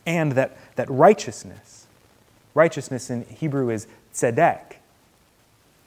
And 0.05 0.34
that, 0.34 0.58
that 0.75 0.89
righteousness, 0.89 1.88
righteousness 2.53 3.10
in 3.10 3.25
Hebrew 3.25 3.70
is 3.70 3.88
tzedek. 4.13 4.75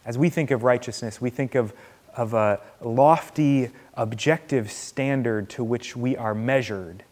As 0.05 0.19
we 0.19 0.29
think 0.29 0.51
of 0.51 0.63
righteousness, 0.63 1.21
we 1.21 1.31
think 1.31 1.55
of, 1.55 1.73
of 2.17 2.35
a 2.35 2.61
lofty, 2.81 3.71
objective 3.95 4.71
standard 4.71 5.49
to 5.51 5.65
which 5.65 5.97
we 5.97 6.17
are 6.17 6.35
measured, 6.35 7.05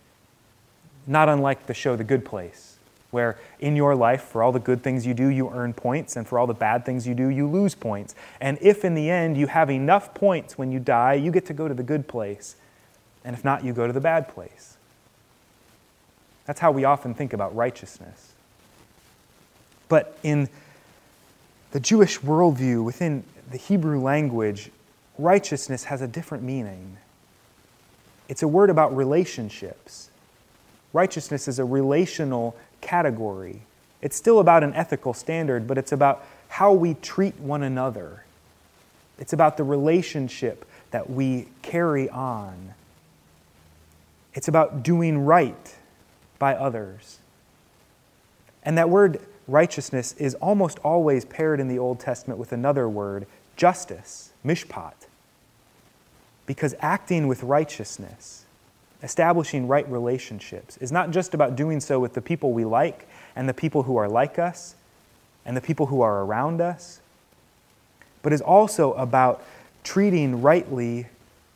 not 1.06 1.28
unlike 1.28 1.66
the 1.66 1.74
show 1.74 1.96
The 1.96 2.04
Good 2.04 2.24
Place, 2.24 2.76
where 3.10 3.38
in 3.60 3.76
your 3.76 3.94
life, 3.94 4.22
for 4.22 4.42
all 4.42 4.52
the 4.52 4.60
good 4.60 4.82
things 4.82 5.06
you 5.06 5.14
do, 5.14 5.28
you 5.28 5.50
earn 5.50 5.72
points, 5.72 6.16
and 6.16 6.26
for 6.26 6.38
all 6.38 6.46
the 6.46 6.54
bad 6.54 6.84
things 6.84 7.06
you 7.06 7.14
do, 7.14 7.28
you 7.28 7.48
lose 7.48 7.74
points. 7.74 8.14
And 8.40 8.58
if 8.60 8.84
in 8.84 8.94
the 8.94 9.10
end 9.10 9.36
you 9.36 9.46
have 9.46 9.70
enough 9.70 10.14
points 10.14 10.56
when 10.56 10.70
you 10.70 10.78
die, 10.78 11.14
you 11.14 11.30
get 11.30 11.46
to 11.46 11.54
go 11.54 11.68
to 11.68 11.74
the 11.74 11.82
good 11.82 12.08
place. 12.08 12.56
And 13.24 13.34
if 13.34 13.44
not, 13.44 13.64
you 13.64 13.72
go 13.72 13.86
to 13.86 13.92
the 13.92 14.00
bad 14.00 14.28
place. 14.28 14.76
That's 16.46 16.60
how 16.60 16.72
we 16.72 16.84
often 16.84 17.14
think 17.14 17.32
about 17.32 17.54
righteousness. 17.54 18.32
But 19.88 20.16
in 20.22 20.48
the 21.72 21.80
Jewish 21.80 22.18
worldview, 22.20 22.84
within 22.84 23.24
the 23.50 23.58
Hebrew 23.58 24.00
language, 24.00 24.70
righteousness 25.18 25.84
has 25.84 26.02
a 26.02 26.08
different 26.08 26.44
meaning. 26.44 26.96
It's 28.28 28.42
a 28.42 28.48
word 28.48 28.70
about 28.70 28.96
relationships. 28.96 30.10
Righteousness 30.92 31.48
is 31.48 31.58
a 31.58 31.64
relational 31.64 32.56
category. 32.80 33.62
It's 34.00 34.16
still 34.16 34.40
about 34.40 34.64
an 34.64 34.74
ethical 34.74 35.14
standard, 35.14 35.66
but 35.66 35.78
it's 35.78 35.92
about 35.92 36.24
how 36.48 36.72
we 36.72 36.94
treat 36.94 37.38
one 37.38 37.62
another. 37.62 38.24
It's 39.18 39.32
about 39.32 39.56
the 39.56 39.64
relationship 39.64 40.66
that 40.90 41.08
we 41.08 41.48
carry 41.62 42.08
on. 42.10 42.74
It's 44.34 44.48
about 44.48 44.82
doing 44.82 45.24
right 45.24 45.74
by 46.42 46.56
others. 46.56 47.18
And 48.64 48.76
that 48.76 48.90
word 48.90 49.20
righteousness 49.46 50.12
is 50.18 50.34
almost 50.34 50.80
always 50.80 51.24
paired 51.24 51.60
in 51.60 51.68
the 51.68 51.78
Old 51.78 52.00
Testament 52.00 52.36
with 52.36 52.50
another 52.50 52.88
word, 52.88 53.28
justice, 53.54 54.32
mishpat. 54.44 55.06
Because 56.44 56.74
acting 56.80 57.28
with 57.28 57.44
righteousness, 57.44 58.44
establishing 59.04 59.68
right 59.68 59.88
relationships, 59.88 60.76
is 60.78 60.90
not 60.90 61.12
just 61.12 61.32
about 61.32 61.54
doing 61.54 61.78
so 61.78 62.00
with 62.00 62.14
the 62.14 62.20
people 62.20 62.52
we 62.52 62.64
like 62.64 63.06
and 63.36 63.48
the 63.48 63.54
people 63.54 63.84
who 63.84 63.96
are 63.96 64.08
like 64.08 64.36
us 64.36 64.74
and 65.46 65.56
the 65.56 65.60
people 65.60 65.86
who 65.86 66.00
are 66.00 66.24
around 66.24 66.60
us, 66.60 67.00
but 68.20 68.32
is 68.32 68.40
also 68.40 68.94
about 68.94 69.44
treating 69.84 70.42
rightly 70.42 71.06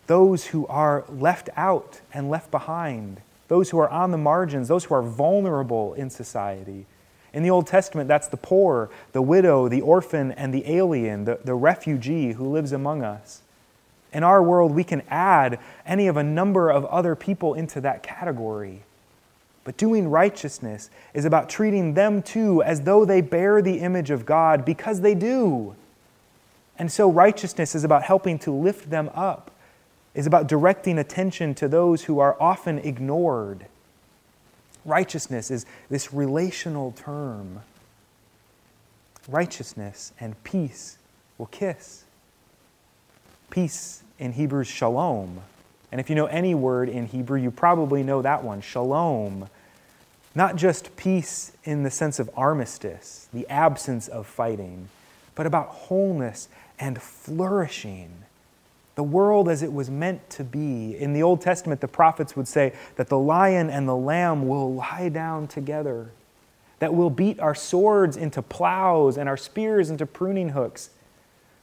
those 0.07 0.47
who 0.47 0.65
are 0.69 1.05
left 1.09 1.49
out 1.57 2.01
and 2.15 2.31
left 2.31 2.53
behind, 2.53 3.21
those 3.49 3.71
who 3.71 3.79
are 3.79 3.89
on 3.89 4.11
the 4.11 4.19
margins, 4.19 4.69
those 4.69 4.85
who 4.85 4.95
are 4.95 5.03
vulnerable 5.03 5.95
in 5.95 6.11
society. 6.11 6.87
In 7.33 7.43
the 7.43 7.51
Old 7.51 7.67
Testament, 7.67 8.09
that's 8.09 8.29
the 8.29 8.37
poor, 8.37 8.91
the 9.13 9.23
widow, 9.23 9.69
the 9.69 9.83
orphan, 9.83 10.33
and 10.33 10.53
the 10.55 10.71
alien, 10.71 11.25
the, 11.25 11.39
the 11.45 11.55
refugee 11.55 12.33
who 12.33 12.49
lives 12.49 12.73
among 12.73 13.03
us. 13.03 13.43
In 14.13 14.23
our 14.23 14.43
world, 14.43 14.73
we 14.73 14.85
can 14.85 15.03
add 15.11 15.59
any 15.85 16.07
of 16.07 16.17
a 16.17 16.23
number 16.23 16.71
of 16.71 16.87
other 16.87 17.15
people 17.15 17.55
into 17.55 17.81
that 17.83 18.03
category. 18.03 18.83
But 19.65 19.77
doing 19.77 20.09
righteousness 20.09 20.91
is 21.13 21.25
about 21.25 21.51
treating 21.51 21.95
them 21.95 22.23
too 22.23 22.63
as 22.63 22.83
though 22.83 23.05
they 23.05 23.21
bear 23.21 23.61
the 23.61 23.81
image 23.81 24.11
of 24.11 24.25
God 24.25 24.65
because 24.65 25.01
they 25.01 25.15
do. 25.15 25.75
And 26.79 26.91
so 26.91 27.11
righteousness 27.11 27.75
is 27.75 27.85
about 27.85 28.05
helping 28.05 28.39
to 28.41 28.53
lift 28.53 28.91
them 28.91 29.11
up 29.13 29.51
is 30.17 30.27
about 30.27 30.49
directing 30.49 30.99
attention 30.99 31.55
to 31.55 31.69
those 31.69 32.05
who 32.05 32.19
are 32.19 32.41
often 32.41 32.79
ignored. 32.79 33.67
Righteousness 34.87 35.51
is 35.51 35.67
this 35.91 36.11
relational 36.11 36.93
term. 36.93 37.61
Righteousness 39.29 40.15
and 40.19 40.43
peace 40.43 40.97
will 41.37 41.47
kiss. 41.47 42.05
Peace 43.51 44.03
in 44.19 44.33
Hebrew 44.33 44.63
is 44.63 44.69
shalom. 44.69 45.43
And 45.93 46.01
if 46.01 46.09
you 46.09 46.17
know 46.17 46.27
any 46.27 46.55
word 46.55 46.89
in 46.89 47.07
Hebrew, 47.07 47.39
you 47.39 47.51
probably 47.51 48.03
know 48.03 48.23
that 48.23 48.43
one 48.43 48.63
shalom. 48.63 49.51
Not 50.35 50.57
just 50.57 50.97
peace 50.97 51.53
in 51.65 51.83
the 51.83 51.91
sense 51.91 52.19
of 52.19 52.31
armistice, 52.35 53.29
the 53.35 53.47
absence 53.49 54.09
of 54.09 54.27
fighting, 54.27 54.89
but 55.35 55.45
about 55.45 55.69
wholeness 55.69 56.49
and 56.79 57.01
flourishing 57.03 58.23
the 58.97 59.05
world 59.05 59.49
as 59.49 59.63
it 59.63 59.73
was 59.73 59.91
meant 59.91 60.29
to 60.31 60.43
be. 60.43 60.97
In 60.97 61.13
the 61.13 61.23
Old 61.23 61.43
Testament, 61.43 61.81
the 61.81 61.89
prophets 61.89 62.35
would 62.35 62.49
say 62.49 62.73
that 62.97 63.09
the 63.09 63.19
lion 63.19 63.71
and 63.71 63.87
the 63.87 63.95
lamb 63.95 64.49
will 64.49 64.75
lie 64.75 65.11
down 65.11 65.47
together, 65.47 66.11
that 66.79 66.93
we'll 66.93 67.11
beat 67.11 67.39
our 67.39 67.55
swords 67.55 68.17
into 68.17 68.43
plows 68.43 69.19
and 69.19 69.29
our 69.29 69.37
spears 69.37 69.91
into 69.91 70.07
pruning 70.07 70.49
hooks. 70.49 70.91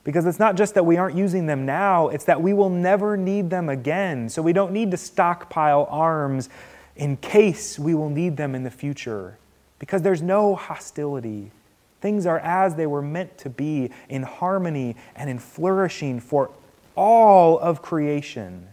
Because 0.04 0.26
it's 0.26 0.39
not 0.39 0.56
just 0.56 0.76
that 0.76 0.86
we 0.86 0.98
aren't 0.98 1.17
using 1.17 1.48
them 1.48 1.65
now, 1.65 2.10
it's 2.10 2.26
that 2.26 2.41
we 2.41 2.54
will 2.54 2.69
never 2.69 3.17
need 3.17 3.50
them 3.50 3.67
again. 3.67 4.30
So 4.30 4.41
we 4.41 4.54
don't 4.54 4.72
need 4.72 4.91
to 4.91 4.98
stockpile 4.98 5.88
arms 5.89 6.50
in 6.96 7.17
case 7.17 7.80
we 7.80 7.96
will 7.96 8.10
need 8.10 8.38
them 8.38 8.54
in 8.54 8.63
the 8.63 8.69
future. 8.69 9.38
Because 9.80 10.04
there's 10.04 10.22
no 10.22 10.56
hostility. 10.56 11.52
Things 12.00 12.26
are 12.28 12.39
as 12.39 12.76
they 12.76 12.86
were 12.86 13.02
meant 13.02 13.38
to 13.39 13.50
be 13.50 13.91
in 14.10 14.24
harmony 14.24 14.98
and 15.15 15.30
in 15.30 15.39
flourishing 15.39 16.19
for 16.19 16.52
all 16.96 17.58
of 17.60 17.82
creation. 17.82 18.68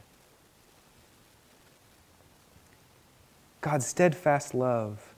God's 3.61 3.87
steadfast 3.87 4.55
love 4.55 5.15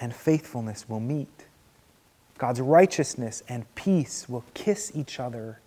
and 0.00 0.14
faithfulness 0.14 0.88
will 0.88 1.00
meet. 1.00 1.28
God's 2.36 2.60
righteousness 2.60 3.42
and 3.48 3.72
peace 3.74 4.28
will 4.28 4.44
kiss 4.54 4.92
each 4.94 5.20
other. 5.20 5.60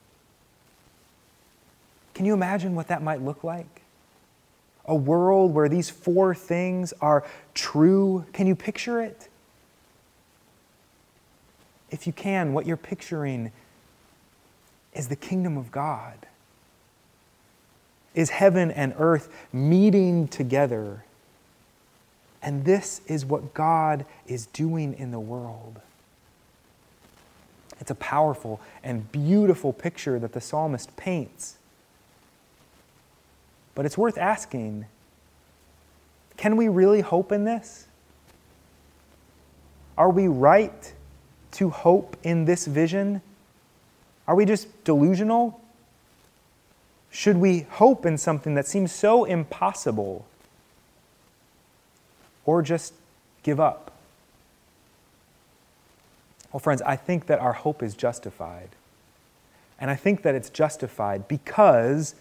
Can 2.14 2.26
you 2.26 2.34
imagine 2.34 2.76
what 2.76 2.88
that 2.88 3.02
might 3.02 3.22
look 3.22 3.44
like? 3.44 3.82
A 4.86 4.96
world 4.96 5.54
where 5.54 5.70
these 5.70 5.90
four 5.90 6.34
things 6.36 6.94
are 7.02 7.26
true. 7.54 8.26
Can 8.34 8.48
you 8.48 8.56
picture 8.56 9.02
it? 9.02 9.30
If 11.90 12.06
you 12.06 12.12
can, 12.12 12.54
what 12.54 12.66
you're 12.66 12.76
picturing 12.76 13.52
is 14.94 15.08
the 15.08 15.16
kingdom 15.16 15.58
of 15.58 15.72
God 15.72 16.28
is 18.17 18.32
heaven 18.32 18.71
and 18.71 18.95
earth 18.97 19.30
meeting 19.53 20.27
together. 20.27 21.06
And 22.41 22.65
this 22.65 22.99
is 23.06 23.23
what 23.23 23.53
God 23.53 24.08
is 24.25 24.47
doing 24.47 24.95
in 24.95 25.12
the 25.12 25.19
world. 25.19 25.80
It's 27.80 27.91
a 27.91 27.95
powerful 27.95 28.60
and 28.84 29.10
beautiful 29.12 29.71
picture 29.71 30.17
that 30.17 30.34
the 30.34 30.41
psalmist 30.41 30.97
paints. 30.97 31.58
But 33.75 33.86
it's 33.86 33.97
worth 33.97 34.17
asking 34.17 34.88
can 36.38 36.56
we 36.56 36.67
really 36.67 37.01
hope 37.01 37.32
in 37.32 37.45
this? 37.45 37.88
Are 39.97 40.10
we 40.10 40.27
right 40.27 40.93
to 41.53 41.69
hope 41.69 42.15
in 42.21 42.45
this 42.45 42.67
vision? 42.67 43.21
Are 44.27 44.36
we 44.36 44.45
just 44.45 44.84
delusional? 44.84 45.60
Should 47.17 47.38
we 47.38 47.62
hope 47.62 48.06
in 48.06 48.19
something 48.19 48.53
that 48.53 48.67
seems 48.67 48.91
so 48.91 49.25
impossible? 49.25 50.27
Or 52.45 52.62
just 52.62 52.93
give 53.41 53.60
up? 53.60 53.91
Well, 56.53 56.60
friends, 56.60 56.84
I 56.84 56.95
think 56.95 57.25
that 57.25 57.39
our 57.39 57.53
hope 57.53 57.82
is 57.82 57.95
justified. 57.95 58.69
And 59.80 59.89
I 59.89 59.95
think 59.95 60.21
that 60.21 60.36
it's 60.36 60.51
justified 60.51 61.27
because 61.27 62.13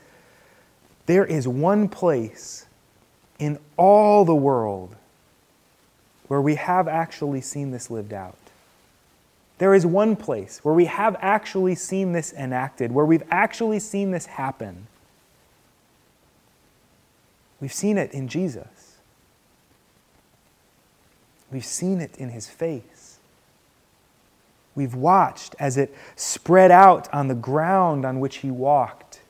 there 1.05 1.27
is 1.27 1.47
one 1.47 1.91
place 1.91 2.65
in 3.39 3.59
all 3.77 4.25
the 4.25 4.35
world 4.35 4.97
where 6.29 6.41
we 6.41 6.55
have 6.55 6.89
actually 6.89 7.43
seen 7.43 7.71
this 7.71 7.91
lived 7.91 8.15
out. 8.15 8.39
There 9.59 9.75
is 9.75 9.87
one 9.87 10.17
place 10.17 10.61
where 10.63 10.75
we 10.75 10.85
have 10.85 11.17
actually 11.21 11.75
seen 11.75 12.13
this 12.13 12.33
enacted, 12.33 12.93
where 12.93 13.07
we've 13.07 13.23
actually 13.31 13.79
seen 13.79 14.11
this 14.11 14.27
happen. 14.27 14.87
We've 17.61 17.73
seen 17.73 17.97
it 17.97 18.13
in 18.13 18.29
Jesus. 18.29 18.99
We've 21.51 21.65
seen 21.65 22.01
it 22.01 22.17
in 22.17 22.31
his 22.31 22.49
face. 22.49 23.19
We've 24.75 24.95
watched 24.95 25.55
as 25.59 25.79
it 25.79 25.95
spread 26.17 26.71
out 26.71 27.13
on 27.15 27.29
the 27.29 27.35
ground 27.35 28.05
on 28.05 28.21
which 28.21 28.39
he 28.39 28.51
walked, 28.51 29.21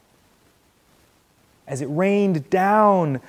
as 1.68 1.80
it 1.80 1.86
rained 1.86 2.50
down 2.50 3.20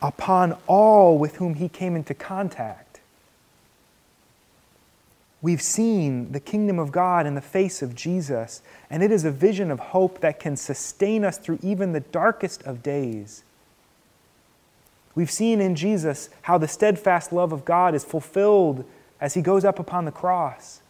upon 0.00 0.56
all 0.66 1.18
with 1.18 1.36
whom 1.36 1.54
he 1.54 1.68
came 1.68 1.96
into 1.96 2.14
contact. 2.14 2.89
We've 5.42 5.62
seen 5.62 6.32
the 6.32 6.40
kingdom 6.40 6.78
of 6.78 6.92
God 6.92 7.26
in 7.26 7.34
the 7.34 7.40
face 7.40 7.80
of 7.80 7.94
Jesus, 7.94 8.60
and 8.90 9.02
it 9.02 9.10
is 9.10 9.24
a 9.24 9.30
vision 9.30 9.70
of 9.70 9.80
hope 9.80 10.20
that 10.20 10.38
can 10.38 10.56
sustain 10.56 11.24
us 11.24 11.38
through 11.38 11.58
even 11.62 11.92
the 11.92 12.00
darkest 12.00 12.62
of 12.64 12.82
days. 12.82 13.42
We've 15.14 15.30
seen 15.30 15.60
in 15.60 15.74
Jesus 15.76 16.28
how 16.42 16.58
the 16.58 16.68
steadfast 16.68 17.32
love 17.32 17.52
of 17.52 17.64
God 17.64 17.94
is 17.94 18.04
fulfilled 18.04 18.84
as 19.20 19.34
he 19.34 19.42
goes 19.42 19.64
up 19.64 19.78
upon 19.78 20.04
the 20.04 20.12
cross, 20.12 20.82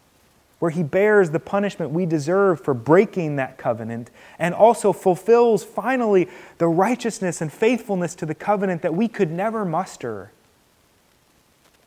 where 0.58 0.70
he 0.70 0.82
bears 0.82 1.30
the 1.30 1.40
punishment 1.40 1.92
we 1.92 2.04
deserve 2.04 2.60
for 2.60 2.74
breaking 2.74 3.36
that 3.36 3.56
covenant 3.56 4.10
and 4.38 4.54
also 4.54 4.92
fulfills 4.92 5.64
finally 5.64 6.28
the 6.58 6.68
righteousness 6.68 7.40
and 7.40 7.52
faithfulness 7.52 8.14
to 8.16 8.26
the 8.26 8.34
covenant 8.34 8.82
that 8.82 8.94
we 8.94 9.08
could 9.08 9.30
never 9.30 9.64
muster. 9.64 10.32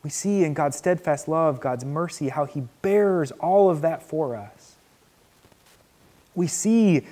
We 0.04 0.10
see 0.10 0.44
in 0.44 0.52
God's 0.52 0.76
steadfast 0.76 1.28
love, 1.28 1.60
God's 1.60 1.84
mercy, 1.84 2.28
how 2.28 2.44
he 2.44 2.62
bears 2.82 3.32
all 3.32 3.70
of 3.70 3.80
that 3.80 4.02
for 4.02 4.36
us. 4.36 4.76
We 6.34 6.46
see 6.46 7.06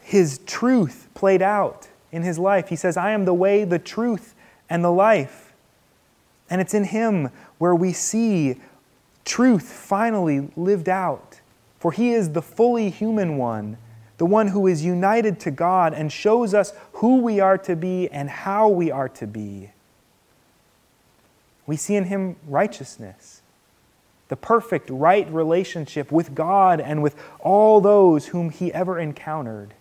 his 0.00 0.40
truth 0.46 1.08
played 1.12 1.42
out 1.42 1.88
in 2.10 2.22
his 2.22 2.38
life. 2.38 2.70
He 2.70 2.76
says, 2.76 2.96
I 2.96 3.10
am 3.10 3.26
the 3.26 3.34
way, 3.34 3.64
the 3.64 3.78
truth, 3.78 4.34
and 4.70 4.82
the 4.82 4.90
life. 4.90 5.52
And 6.48 6.62
it's 6.62 6.72
in 6.72 6.84
him 6.84 7.30
where 7.58 7.74
we 7.74 7.92
see 7.92 8.56
truth 9.26 9.70
finally 9.70 10.48
lived 10.56 10.88
out. 10.88 11.40
For 11.78 11.92
he 11.92 12.12
is 12.14 12.32
the 12.32 12.40
fully 12.40 12.88
human 12.88 13.36
one, 13.36 13.76
the 14.16 14.24
one 14.24 14.48
who 14.48 14.66
is 14.66 14.82
united 14.82 15.38
to 15.40 15.50
God 15.50 15.92
and 15.92 16.10
shows 16.10 16.54
us 16.54 16.72
who 16.94 17.18
we 17.18 17.40
are 17.40 17.58
to 17.58 17.76
be 17.76 18.08
and 18.08 18.30
how 18.30 18.68
we 18.68 18.90
are 18.90 19.10
to 19.10 19.26
be. 19.26 19.70
We 21.68 21.76
see 21.76 21.96
in 21.96 22.04
him 22.04 22.36
righteousness, 22.46 23.42
the 24.28 24.36
perfect 24.36 24.88
right 24.88 25.30
relationship 25.30 26.10
with 26.10 26.34
God 26.34 26.80
and 26.80 27.02
with 27.02 27.14
all 27.40 27.82
those 27.82 28.28
whom 28.28 28.48
he 28.48 28.72
ever 28.72 28.98
encountered. 28.98 29.74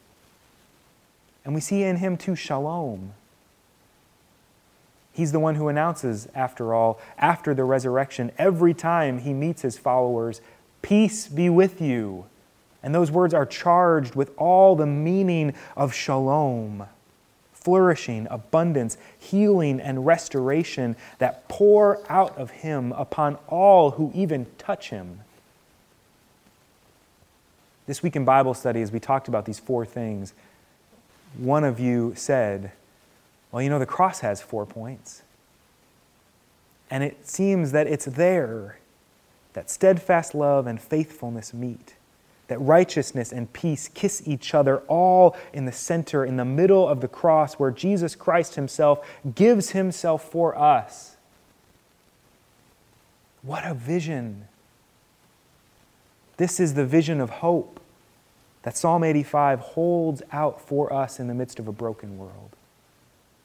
And 1.46 1.56
we 1.56 1.62
see 1.62 1.84
in 1.84 1.96
him 1.96 2.18
too 2.18 2.36
shalom. 2.36 3.14
He's 5.14 5.32
the 5.32 5.40
one 5.40 5.56
who 5.56 5.70
announces, 5.70 6.28
after 6.36 6.74
all, 6.74 7.00
after 7.18 7.54
the 7.54 7.64
resurrection, 7.64 8.34
every 8.38 8.74
time 8.74 9.20
he 9.20 9.34
meets 9.34 9.62
his 9.62 9.78
followers, 9.78 10.42
Peace 10.82 11.30
be 11.30 11.50
with 11.50 11.82
you. 11.82 12.26
And 12.84 12.94
those 12.94 13.12
words 13.12 13.34
are 13.34 13.46
charged 13.46 14.14
with 14.14 14.32
all 14.38 14.76
the 14.76 14.86
meaning 14.86 15.54
of 15.78 15.94
shalom 15.94 16.86
flourishing, 17.68 18.26
abundance, 18.32 18.98
healing, 19.20 19.82
and 19.82 20.06
restoration 20.06 20.96
that 21.18 21.46
pour 21.50 22.00
out 22.10 22.38
of 22.38 22.50
him 22.50 22.94
upon 22.94 23.38
all 23.50 23.92
who 23.92 24.10
even 24.16 24.46
touch 24.58 24.90
him. 24.90 25.20
This 27.86 28.02
week 28.02 28.16
in 28.16 28.24
Bible 28.24 28.54
study, 28.54 28.82
as 28.82 28.94
we 28.94 29.02
talked 29.02 29.28
about 29.28 29.44
these 29.44 29.60
four 29.60 29.86
things, 29.86 30.34
one 31.38 31.66
of 31.66 31.78
you 31.78 32.14
said, 32.16 32.72
Well, 33.52 33.62
you 33.62 33.70
know, 33.70 33.80
the 33.80 33.86
cross 33.86 34.22
has 34.22 34.42
four 34.42 34.66
points. 34.66 35.24
And 36.90 37.04
it 37.04 37.28
seems 37.28 37.74
that 37.74 37.86
it's 37.86 38.06
there 38.06 38.78
that 39.52 39.70
steadfast 39.70 40.34
love 40.34 40.68
and 40.68 40.82
faithfulness 40.82 41.54
meet, 41.54 41.96
that 42.48 42.60
righteousness 42.60 43.32
and 43.32 43.52
peace 43.52 43.90
kiss 43.94 44.24
each 44.26 44.54
other, 44.54 44.78
all 44.88 45.36
in 45.54 45.66
the 45.66 45.72
center, 45.72 46.24
in 46.24 46.38
the 46.38 46.46
middle 46.46 46.88
of 46.88 47.02
the 47.02 47.08
cross, 47.08 47.56
where 47.56 47.72
Jesus 47.72 48.16
Christ 48.16 48.56
Himself 48.56 49.06
gives 49.36 49.72
Himself 49.72 50.30
for 50.30 50.58
us. 50.58 51.18
What 53.42 53.66
a 53.66 53.74
vision! 53.74 54.48
This 56.38 56.60
is 56.60 56.76
the 56.76 56.86
vision 56.86 57.20
of 57.20 57.30
hope 57.30 57.80
that 58.64 58.78
Psalm 58.78 59.04
85 59.04 59.60
holds 59.60 60.22
out 60.32 60.62
for 60.62 60.92
us 60.92 61.20
in 61.20 61.28
the 61.28 61.34
midst 61.34 61.60
of 61.60 61.68
a 61.68 61.72
broken 61.72 62.18
world. 62.18 62.56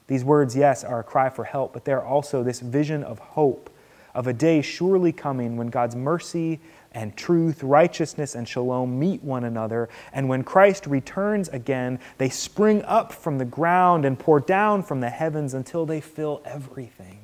These 0.09 0.25
words, 0.25 0.57
yes, 0.57 0.85
are 0.85 1.01
a 1.01 1.05
cry 1.05 1.31
for 1.31 1.45
help, 1.45 1.73
but 1.73 1.85
they're 1.85 2.05
also 2.05 2.43
this 2.43 2.61
vision 2.61 3.03
of 3.03 3.19
hope, 3.19 3.71
of 4.15 4.27
a 4.27 4.33
day 4.33 4.61
surely 4.61 5.13
coming 5.13 5.57
when 5.57 5.69
God's 5.69 5.97
mercy 5.97 6.61
and 6.93 7.17
truth, 7.17 7.63
righteousness 7.63 8.35
and 8.35 8.47
shalom 8.47 8.99
meet 8.99 9.23
one 9.23 9.45
another, 9.45 9.89
and 10.13 10.29
when 10.29 10.45
Christ 10.45 10.87
returns 10.87 11.49
again, 11.49 11.99
they 12.19 12.29
spring 12.29 12.83
up 12.85 13.13
from 13.13 13.39
the 13.39 13.45
ground 13.45 14.05
and 14.05 14.19
pour 14.19 14.41
down 14.41 14.83
from 14.83 15.01
the 15.01 15.11
heavens 15.11 15.55
until 15.55 15.87
they 15.87 16.01
fill 16.01 16.43
everything. 16.45 17.19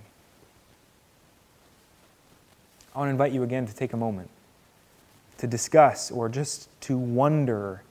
I 2.94 2.98
want 2.98 3.08
to 3.08 3.12
invite 3.12 3.32
you 3.32 3.42
again 3.42 3.66
to 3.66 3.74
take 3.74 3.92
a 3.92 3.96
moment 3.96 4.30
to 5.38 5.46
discuss 5.46 6.10
or 6.10 6.28
just 6.28 6.68
to 6.82 6.98
wonder 6.98 7.82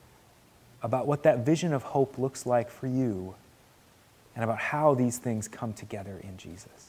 about 0.82 1.06
what 1.06 1.24
that 1.24 1.44
vision 1.44 1.72
of 1.72 1.82
hope 1.82 2.18
looks 2.18 2.46
like 2.46 2.70
for 2.70 2.86
you 2.86 3.34
and 4.34 4.44
about 4.44 4.58
how 4.58 4.94
these 4.94 5.18
things 5.18 5.48
come 5.48 5.72
together 5.72 6.20
in 6.22 6.36
Jesus. 6.36 6.87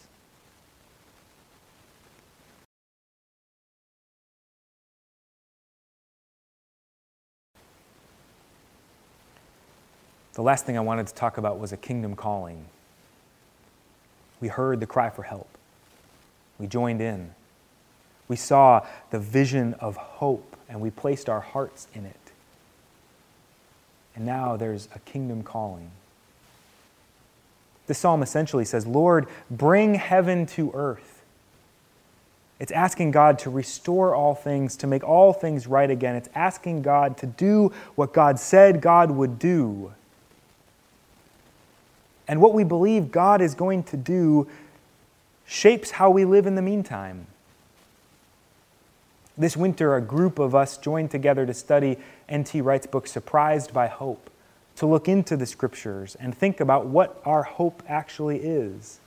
The 10.33 10.41
last 10.41 10.65
thing 10.65 10.77
I 10.77 10.81
wanted 10.81 11.07
to 11.07 11.13
talk 11.13 11.37
about 11.37 11.59
was 11.59 11.71
a 11.71 11.77
kingdom 11.77 12.15
calling. 12.15 12.65
We 14.41 14.47
heard 14.47 14.79
the 14.79 14.85
cry 14.85 15.09
for 15.09 15.23
help. 15.23 15.49
We 16.57 16.67
joined 16.67 17.01
in. 17.01 17.31
We 18.27 18.35
saw 18.35 18.85
the 19.09 19.19
vision 19.19 19.73
of 19.75 19.95
hope 19.95 20.55
and 20.69 20.79
we 20.79 20.91
placed 20.91 21.29
our 21.29 21.41
hearts 21.41 21.87
in 21.93 22.05
it. 22.05 22.15
And 24.15 24.25
now 24.25 24.55
there's 24.55 24.87
a 24.93 24.99
kingdom 24.99 25.43
calling. 25.43 25.91
The 27.87 27.93
psalm 27.93 28.21
essentially 28.21 28.65
says, 28.65 28.85
Lord, 28.85 29.27
bring 29.49 29.95
heaven 29.95 30.45
to 30.47 30.71
earth. 30.75 31.23
It's 32.59 32.71
asking 32.71 33.11
God 33.11 33.39
to 33.39 33.49
restore 33.49 34.13
all 34.13 34.35
things, 34.35 34.75
to 34.77 34.87
make 34.87 35.03
all 35.03 35.33
things 35.33 35.65
right 35.65 35.89
again. 35.89 36.15
It's 36.15 36.29
asking 36.35 36.81
God 36.81 37.17
to 37.17 37.25
do 37.25 37.73
what 37.95 38.13
God 38.13 38.37
said 38.37 38.81
God 38.81 39.09
would 39.11 39.39
do. 39.39 39.93
And 42.29 42.39
what 42.39 42.53
we 42.53 42.63
believe 42.63 43.11
God 43.11 43.41
is 43.41 43.55
going 43.55 43.83
to 43.85 43.97
do 43.97 44.47
shapes 45.47 45.89
how 45.89 46.11
we 46.11 46.25
live 46.25 46.45
in 46.45 46.53
the 46.53 46.61
meantime. 46.61 47.25
This 49.35 49.57
winter, 49.57 49.95
a 49.95 50.01
group 50.01 50.37
of 50.37 50.53
us 50.53 50.77
joined 50.77 51.09
together 51.09 51.47
to 51.47 51.55
study 51.55 51.97
N.T. 52.29 52.61
Wright's 52.61 52.85
book, 52.85 53.07
Surprised 53.07 53.73
by 53.73 53.87
Hope, 53.87 54.29
to 54.75 54.85
look 54.85 55.07
into 55.07 55.35
the 55.35 55.47
scriptures 55.47 56.15
and 56.19 56.37
think 56.37 56.59
about 56.59 56.85
what 56.85 57.19
our 57.25 57.41
hope 57.41 57.81
actually 57.87 58.37
is. 58.37 58.99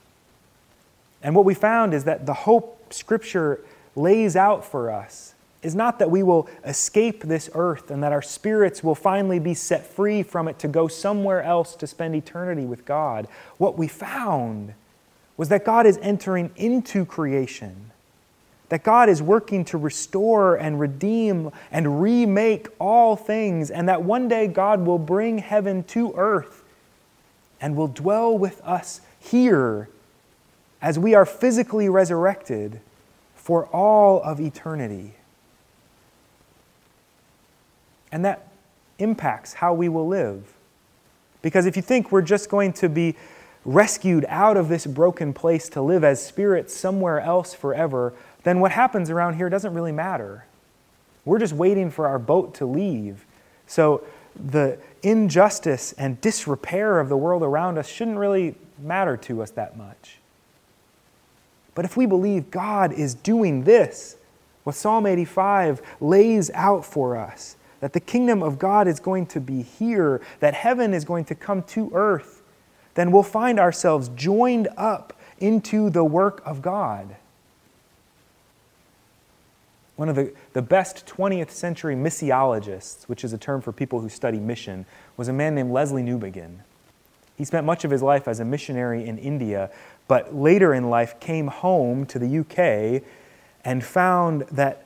And 1.21 1.33
what 1.33 1.45
we 1.45 1.53
found 1.53 1.93
is 1.93 2.03
that 2.03 2.25
the 2.25 2.33
hope 2.33 2.91
scripture 2.93 3.61
lays 3.95 4.35
out 4.35 4.65
for 4.65 4.91
us 4.91 5.33
is 5.63 5.75
not 5.75 5.99
that 5.99 6.11
we 6.11 6.23
will 6.23 6.47
escape 6.65 7.23
this 7.23 7.49
earth 7.53 7.89
and 7.89 8.03
that 8.03 8.11
our 8.11 8.21
spirits 8.21 8.83
will 8.83 8.95
finally 8.95 9.39
be 9.39 9.53
set 9.53 9.85
free 9.85 10.21
from 10.21 10.47
it 10.47 10.59
to 10.59 10.67
go 10.67 10.87
somewhere 10.87 11.41
else 11.41 11.75
to 11.77 11.87
spend 11.87 12.15
eternity 12.15 12.65
with 12.65 12.85
God. 12.85 13.27
What 13.57 13.77
we 13.77 13.87
found 13.87 14.73
was 15.37 15.49
that 15.49 15.65
God 15.65 15.85
is 15.85 15.97
entering 16.01 16.51
into 16.55 17.05
creation 17.05 17.91
that 18.73 18.81
God 18.81 19.07
is 19.07 19.21
working 19.21 19.65
to 19.65 19.77
restore 19.77 20.55
and 20.55 20.79
redeem 20.79 21.51
and 21.71 22.01
remake 22.01 22.69
all 22.79 23.15
things, 23.15 23.69
and 23.69 23.87
that 23.87 24.01
one 24.01 24.27
day 24.27 24.47
God 24.47 24.83
will 24.83 24.97
bring 24.97 25.37
heaven 25.37 25.83
to 25.83 26.11
earth 26.15 26.63
and 27.61 27.75
will 27.75 27.87
dwell 27.87 28.35
with 28.35 28.59
us 28.61 29.01
here 29.19 29.89
as 30.81 30.97
we 30.97 31.13
are 31.13 31.23
physically 31.23 31.87
resurrected 31.87 32.79
for 33.35 33.67
all 33.67 34.23
of 34.23 34.41
eternity. 34.41 35.13
And 38.13 38.23
that 38.25 38.47
impacts 38.99 39.55
how 39.55 39.73
we 39.73 39.89
will 39.89 40.07
live. 40.07 40.53
Because 41.41 41.65
if 41.65 41.75
you 41.75 41.81
think 41.81 42.11
we're 42.11 42.21
just 42.21 42.47
going 42.47 42.71
to 42.73 42.87
be 42.87 43.15
rescued 43.65 44.23
out 44.29 44.55
of 44.55 44.69
this 44.69 44.85
broken 44.85 45.33
place 45.33 45.67
to 45.69 45.81
live 45.81 46.03
as 46.03 46.23
spirits 46.23 46.75
somewhere 46.75 47.19
else 47.19 47.55
forever, 47.55 48.13
then 48.43 48.59
what 48.59 48.71
happens 48.71 49.09
around 49.09 49.33
here 49.33 49.49
doesn't 49.49 49.73
really 49.73 49.91
matter. 49.91 50.45
We're 51.25 51.39
just 51.39 51.53
waiting 51.53 51.89
for 51.89 52.07
our 52.07 52.19
boat 52.19 52.53
to 52.55 52.65
leave. 52.67 53.25
So 53.65 54.03
the 54.35 54.77
injustice 55.01 55.93
and 55.93 56.21
disrepair 56.21 56.99
of 56.99 57.09
the 57.09 57.17
world 57.17 57.41
around 57.41 57.79
us 57.79 57.87
shouldn't 57.87 58.17
really 58.17 58.53
matter 58.77 59.17
to 59.17 59.41
us 59.41 59.49
that 59.51 59.75
much. 59.75 60.19
But 61.73 61.83
if 61.83 61.97
we 61.97 62.05
believe 62.05 62.51
God 62.51 62.93
is 62.93 63.15
doing 63.15 63.63
this, 63.63 64.17
what 64.65 64.75
Psalm 64.75 65.07
85 65.07 65.81
lays 65.99 66.51
out 66.51 66.85
for 66.85 67.17
us, 67.17 67.55
that 67.83 67.91
the 67.91 67.99
kingdom 67.99 68.41
of 68.41 68.59
God 68.59 68.87
is 68.87 69.01
going 69.01 69.25
to 69.25 69.41
be 69.41 69.61
here, 69.61 70.21
that 70.39 70.53
heaven 70.53 70.93
is 70.93 71.03
going 71.03 71.25
to 71.25 71.35
come 71.35 71.63
to 71.63 71.91
earth, 71.93 72.41
then 72.93 73.11
we'll 73.11 73.23
find 73.23 73.59
ourselves 73.59 74.09
joined 74.15 74.69
up 74.77 75.11
into 75.39 75.89
the 75.89 76.05
work 76.05 76.41
of 76.45 76.61
God. 76.61 77.17
One 79.97 80.07
of 80.07 80.15
the, 80.15 80.31
the 80.53 80.61
best 80.61 81.05
20th 81.07 81.49
century 81.49 81.93
missiologists, 81.93 83.03
which 83.09 83.25
is 83.25 83.33
a 83.33 83.37
term 83.37 83.59
for 83.59 83.73
people 83.73 83.99
who 83.99 84.07
study 84.07 84.39
mission, 84.39 84.85
was 85.17 85.27
a 85.27 85.33
man 85.33 85.53
named 85.53 85.71
Lesslie 85.71 86.05
Newbigin. 86.05 86.59
He 87.37 87.43
spent 87.43 87.65
much 87.65 87.83
of 87.83 87.91
his 87.91 88.01
life 88.01 88.29
as 88.29 88.39
a 88.39 88.45
missionary 88.45 89.05
in 89.05 89.17
India, 89.17 89.69
but 90.07 90.33
later 90.33 90.73
in 90.73 90.89
life 90.89 91.19
came 91.19 91.47
home 91.47 92.05
to 92.05 92.17
the 92.17 92.39
UK 92.39 93.03
and 93.65 93.83
found 93.83 94.43
that 94.43 94.85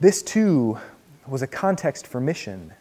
this 0.00 0.22
too 0.22 0.78
was 1.26 1.42
a 1.42 1.46
context 1.46 2.06
for 2.06 2.20
mission. 2.20 2.72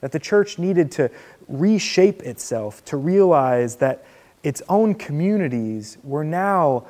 That 0.00 0.12
the 0.12 0.18
church 0.18 0.58
needed 0.58 0.90
to 0.92 1.10
reshape 1.48 2.22
itself 2.22 2.84
to 2.86 2.96
realize 2.96 3.76
that 3.76 4.04
its 4.42 4.62
own 4.68 4.94
communities 4.94 5.98
were 6.02 6.24
now 6.24 6.86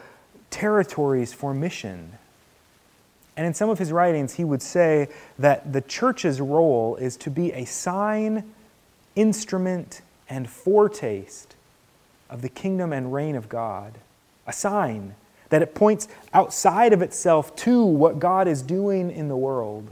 territories 0.50 1.32
for 1.32 1.52
mission. 1.52 2.12
And 3.36 3.46
in 3.46 3.54
some 3.54 3.70
of 3.70 3.78
his 3.78 3.92
writings, 3.92 4.34
he 4.34 4.44
would 4.44 4.62
say 4.62 5.08
that 5.38 5.72
the 5.72 5.80
church's 5.80 6.40
role 6.40 6.96
is 6.96 7.16
to 7.18 7.30
be 7.30 7.52
a 7.52 7.64
sign, 7.64 8.52
instrument, 9.16 10.02
and 10.28 10.48
foretaste 10.48 11.54
of 12.30 12.42
the 12.42 12.48
kingdom 12.48 12.92
and 12.92 13.12
reign 13.12 13.36
of 13.36 13.48
God. 13.48 13.94
A 14.46 14.52
sign 14.52 15.14
that 15.48 15.62
it 15.62 15.74
points 15.74 16.08
outside 16.32 16.92
of 16.92 17.02
itself 17.02 17.54
to 17.56 17.84
what 17.84 18.18
God 18.18 18.48
is 18.48 18.62
doing 18.62 19.10
in 19.10 19.28
the 19.28 19.36
world. 19.36 19.90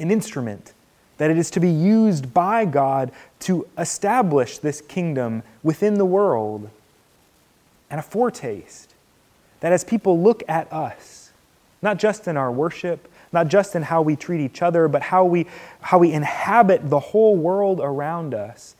An 0.00 0.10
instrument 0.10 0.72
that 1.18 1.30
it 1.30 1.36
is 1.36 1.50
to 1.50 1.60
be 1.60 1.68
used 1.68 2.32
by 2.32 2.64
God 2.64 3.12
to 3.40 3.66
establish 3.76 4.58
this 4.58 4.80
kingdom 4.80 5.42
within 5.62 5.94
the 5.94 6.04
world. 6.06 6.70
And 7.90 8.00
a 8.00 8.02
foretaste 8.02 8.94
that 9.60 9.72
as 9.72 9.84
people 9.84 10.20
look 10.20 10.42
at 10.48 10.72
us, 10.72 11.32
not 11.82 11.98
just 11.98 12.26
in 12.26 12.36
our 12.36 12.50
worship, 12.50 13.06
not 13.32 13.48
just 13.48 13.76
in 13.76 13.82
how 13.82 14.02
we 14.02 14.16
treat 14.16 14.40
each 14.40 14.62
other, 14.62 14.88
but 14.88 15.02
how 15.02 15.24
we, 15.24 15.46
how 15.80 15.98
we 15.98 16.12
inhabit 16.12 16.88
the 16.88 17.00
whole 17.00 17.36
world 17.36 17.80
around 17.80 18.34
us, 18.34 18.74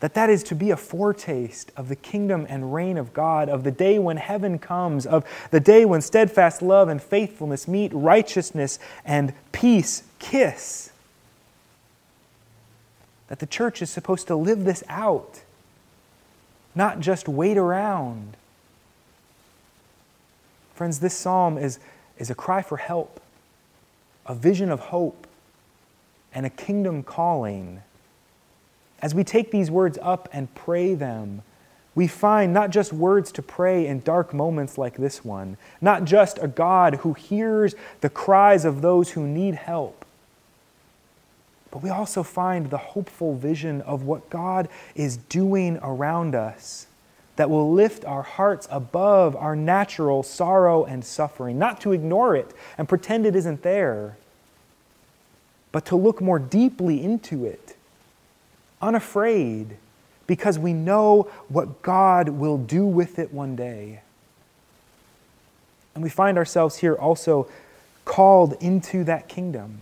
that 0.00 0.14
that 0.14 0.30
is 0.30 0.42
to 0.44 0.54
be 0.54 0.70
a 0.70 0.76
foretaste 0.76 1.70
of 1.76 1.88
the 1.88 1.96
kingdom 1.96 2.46
and 2.48 2.74
reign 2.74 2.96
of 2.96 3.12
God, 3.12 3.48
of 3.48 3.64
the 3.64 3.70
day 3.70 3.98
when 3.98 4.16
heaven 4.16 4.58
comes, 4.58 5.06
of 5.06 5.24
the 5.50 5.60
day 5.60 5.84
when 5.84 6.00
steadfast 6.00 6.62
love 6.62 6.88
and 6.88 7.02
faithfulness 7.02 7.68
meet, 7.68 7.92
righteousness 7.92 8.78
and 9.04 9.34
peace 9.52 10.02
kiss. 10.18 10.90
That 13.28 13.38
the 13.38 13.46
church 13.46 13.82
is 13.82 13.90
supposed 13.90 14.26
to 14.28 14.36
live 14.36 14.64
this 14.64 14.82
out, 14.88 15.42
not 16.74 17.00
just 17.00 17.28
wait 17.28 17.58
around. 17.58 18.36
Friends, 20.74 21.00
this 21.00 21.14
psalm 21.14 21.58
is, 21.58 21.78
is 22.18 22.30
a 22.30 22.34
cry 22.34 22.62
for 22.62 22.78
help, 22.78 23.20
a 24.24 24.34
vision 24.34 24.70
of 24.70 24.80
hope, 24.80 25.26
and 26.32 26.46
a 26.46 26.50
kingdom 26.50 27.02
calling 27.02 27.82
as 29.02 29.14
we 29.14 29.24
take 29.24 29.50
these 29.50 29.70
words 29.70 29.98
up 30.02 30.28
and 30.32 30.54
pray 30.54 30.94
them, 30.94 31.42
we 31.94 32.06
find 32.06 32.52
not 32.52 32.70
just 32.70 32.92
words 32.92 33.32
to 33.32 33.42
pray 33.42 33.86
in 33.86 34.00
dark 34.00 34.32
moments 34.32 34.78
like 34.78 34.96
this 34.96 35.24
one, 35.24 35.56
not 35.80 36.04
just 36.04 36.38
a 36.40 36.48
God 36.48 36.96
who 36.96 37.14
hears 37.14 37.74
the 38.00 38.10
cries 38.10 38.64
of 38.64 38.80
those 38.80 39.10
who 39.10 39.26
need 39.26 39.54
help, 39.54 40.04
but 41.70 41.82
we 41.82 41.90
also 41.90 42.22
find 42.22 42.70
the 42.70 42.78
hopeful 42.78 43.34
vision 43.34 43.80
of 43.82 44.02
what 44.02 44.28
God 44.30 44.68
is 44.94 45.16
doing 45.16 45.78
around 45.82 46.34
us 46.34 46.86
that 47.36 47.48
will 47.48 47.72
lift 47.72 48.04
our 48.04 48.22
hearts 48.22 48.68
above 48.70 49.34
our 49.36 49.56
natural 49.56 50.22
sorrow 50.22 50.84
and 50.84 51.04
suffering, 51.04 51.58
not 51.58 51.80
to 51.80 51.92
ignore 51.92 52.36
it 52.36 52.52
and 52.76 52.88
pretend 52.88 53.24
it 53.24 53.36
isn't 53.36 53.62
there, 53.62 54.16
but 55.72 55.86
to 55.86 55.96
look 55.96 56.20
more 56.20 56.38
deeply 56.38 57.02
into 57.02 57.44
it 57.44 57.76
unafraid, 58.80 59.76
because 60.26 60.58
we 60.58 60.72
know 60.72 61.28
what 61.48 61.82
God 61.82 62.28
will 62.28 62.58
do 62.58 62.86
with 62.86 63.18
it 63.18 63.32
one 63.32 63.56
day. 63.56 64.02
And 65.94 66.04
we 66.04 66.10
find 66.10 66.38
ourselves 66.38 66.76
here 66.76 66.94
also 66.94 67.48
called 68.04 68.54
into 68.60 69.04
that 69.04 69.28
kingdom. 69.28 69.80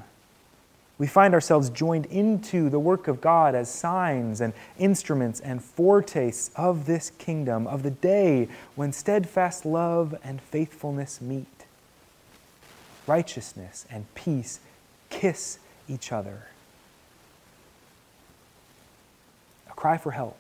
We 0.99 1.07
find 1.07 1.33
ourselves 1.33 1.71
joined 1.71 2.07
into 2.07 2.69
the 2.71 2.81
work 2.81 3.07
of 3.07 3.21
God 3.21 3.55
as 3.55 3.73
signs 3.73 4.41
and 4.41 4.53
instruments 4.79 5.39
and 5.39 5.63
foretastes 5.63 6.51
of 6.57 6.87
this 6.87 7.11
kingdom, 7.11 7.69
of 7.69 7.85
the 7.85 7.91
day 7.91 8.49
when 8.75 8.93
steadfast 8.93 9.65
love 9.65 10.17
and 10.25 10.41
faithfulness 10.41 11.21
meet. 11.21 11.47
Righteousness 13.07 13.87
and 13.91 14.13
peace 14.15 14.59
kiss 15.09 15.59
each 15.89 16.11
other. 16.11 16.49
cry 19.79 19.97
for 19.97 20.11
help, 20.11 20.37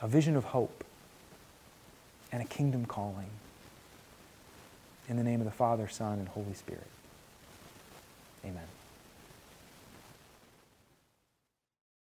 a 0.00 0.06
vision 0.06 0.36
of 0.36 0.44
hope, 0.44 0.84
and 2.30 2.40
a 2.40 2.44
kingdom 2.44 2.86
calling. 2.86 3.26
In 5.08 5.16
the 5.16 5.24
name 5.24 5.40
of 5.40 5.44
the 5.44 5.50
Father, 5.50 5.88
Son, 5.88 6.20
and 6.20 6.28
Holy 6.28 6.54
Spirit. 6.54 6.86
Amen. 8.44 8.69